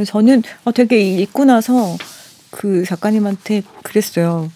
저는 0.04 0.42
어, 0.64 0.72
되게 0.72 1.00
읽고 1.00 1.44
나서 1.44 1.96
그 2.50 2.84
작가님한테 2.84 3.62
그랬어요. 3.82 4.50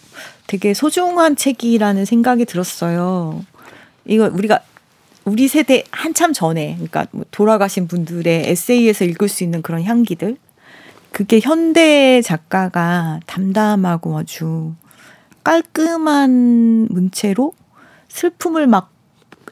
되게 0.48 0.74
소중한 0.74 1.36
책이라는 1.36 2.04
생각이 2.04 2.46
들었어요. 2.46 3.44
이거 4.06 4.28
우리가 4.32 4.60
우리 5.24 5.46
세대 5.46 5.84
한참 5.90 6.32
전에 6.32 6.72
그러니까 6.74 7.06
뭐 7.12 7.24
돌아가신 7.30 7.86
분들의 7.86 8.48
에세이에서 8.48 9.04
읽을 9.04 9.28
수 9.28 9.44
있는 9.44 9.60
그런 9.60 9.84
향기들 9.84 10.38
그게 11.12 11.38
현대 11.38 12.22
작가가 12.22 13.20
담담하고 13.26 14.18
아주 14.18 14.74
깔끔한 15.44 16.88
문체로 16.90 17.52
슬픔을 18.08 18.66
막 18.66 18.90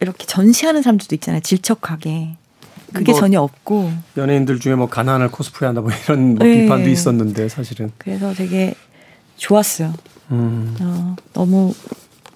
이렇게 0.01 0.25
전시하는 0.25 0.81
사람들도 0.81 1.15
있잖아요. 1.17 1.43
질척하게. 1.43 2.37
그게 2.95 3.13
뭐 3.13 3.21
전혀 3.21 3.41
없고 3.43 3.93
연예인들 4.17 4.61
중에 4.61 4.77
뭐 4.77 4.89
가난을 4.89 5.31
코스프레한다 5.31 5.83
뭐 5.83 5.91
이런 5.93 6.37
뭐 6.37 6.47
네. 6.47 6.63
비판도 6.63 6.89
있었는데 6.89 7.51
사실은 7.51 7.93
그래서 7.99 8.33
되게 8.33 8.75
좋았어요. 9.37 9.93
음. 10.31 10.77
어, 10.81 11.17
너무 11.33 11.75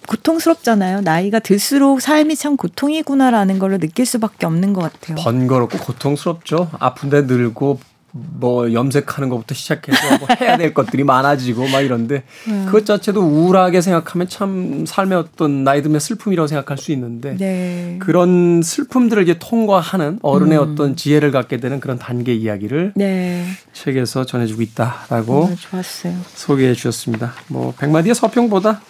고통스럽잖아요. 0.07 1.03
나이가 1.03 1.39
들수록 1.39 2.01
삶이 2.01 2.35
참 2.35 2.57
고통이구나라는 2.57 3.59
걸 3.59 3.79
느낄 3.79 4.07
수밖에 4.07 4.47
없는 4.47 4.73
것 4.73 4.81
같아요. 4.81 5.17
번거롭고 5.17 5.79
고통스럽죠. 5.79 6.69
아픈데 6.81 7.23
늘고 7.23 7.79
뭐 8.13 8.73
염색하는 8.73 9.29
것부터 9.29 9.55
시작해서 9.55 10.19
뭐 10.19 10.29
해야 10.41 10.57
될 10.57 10.75
것들이 10.75 11.05
많아지고 11.05 11.69
막 11.69 11.81
이런데 11.81 12.25
음. 12.49 12.67
그것 12.67 12.85
자체도 12.85 13.21
우울하게 13.21 13.81
생각하면 13.81 14.29
참 14.29 14.85
삶의 14.87 15.19
어떤 15.19 15.65
나이 15.65 15.83
들면 15.83 16.01
슬픔이라고 16.01 16.47
생각할 16.47 16.79
수 16.79 16.93
있는데 16.93 17.37
네. 17.37 17.97
그런 18.01 18.63
슬픔들을 18.63 19.23
이제 19.23 19.37
통과하는 19.39 20.19
어른의 20.23 20.59
음. 20.59 20.73
어떤 20.73 20.97
지혜를 20.97 21.31
갖게 21.31 21.59
되는 21.59 21.81
그런 21.81 21.99
단계 21.99 22.35
이야기를 22.35 22.95
네. 22.97 23.47
책에서 23.73 24.27
전해주고 24.27 24.63
있다라고 24.63 25.55
좋았어요. 25.59 26.15
소개해 26.35 26.75
주셨습니다. 26.75 27.35
뭐 27.49 27.73
백마디의 27.79 28.15
서평보다 28.15 28.81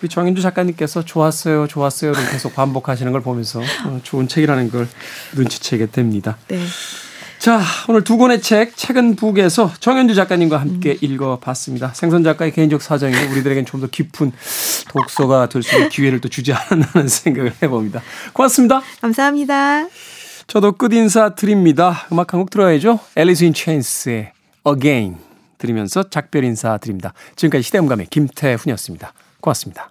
우리 0.00 0.08
정인주 0.08 0.42
작가님께서 0.42 1.04
좋았어요, 1.04 1.66
좋았어요를 1.66 2.30
계속 2.30 2.54
반복하시는 2.54 3.10
걸 3.10 3.20
보면서 3.20 3.60
어, 3.60 4.00
좋은 4.04 4.28
책이라는 4.28 4.70
걸 4.70 4.86
눈치채게 5.34 5.86
됩니다. 5.86 6.36
네. 6.46 6.60
자, 7.38 7.60
오늘 7.88 8.02
두 8.02 8.18
권의 8.18 8.42
책, 8.42 8.76
책은 8.76 9.14
북에서 9.16 9.72
정현주 9.78 10.14
작가님과 10.16 10.58
함께 10.60 10.92
음. 10.92 10.96
읽어봤습니다. 11.00 11.92
생선 11.94 12.24
작가의 12.24 12.52
개인적 12.52 12.82
사정이 12.82 13.14
우리들에겐 13.14 13.64
좀 13.64 13.78
더 13.80 13.86
깊은 13.86 14.32
독서가 14.88 15.48
될 15.48 15.62
수 15.62 15.76
있는 15.76 15.88
기회를 15.88 16.20
또 16.20 16.28
주지 16.28 16.52
않았나는 16.52 17.06
생각을 17.06 17.52
해봅니다. 17.62 18.02
고맙습니다. 18.32 18.82
감사합니다. 19.00 19.86
저도 20.48 20.72
끝 20.72 20.92
인사 20.92 21.34
드립니다. 21.36 22.06
음악 22.10 22.32
한 22.34 22.40
곡 22.40 22.50
들어야죠. 22.50 22.98
앨리스 23.14 23.44
인 23.44 23.54
체인스의 23.54 24.32
Again 24.66 25.16
들으면서 25.58 26.10
작별 26.10 26.42
인사 26.42 26.76
드립니다. 26.78 27.12
지금까지 27.36 27.62
시대음감의 27.62 28.06
김태훈이었습니다. 28.10 29.12
고맙습니다. 29.40 29.90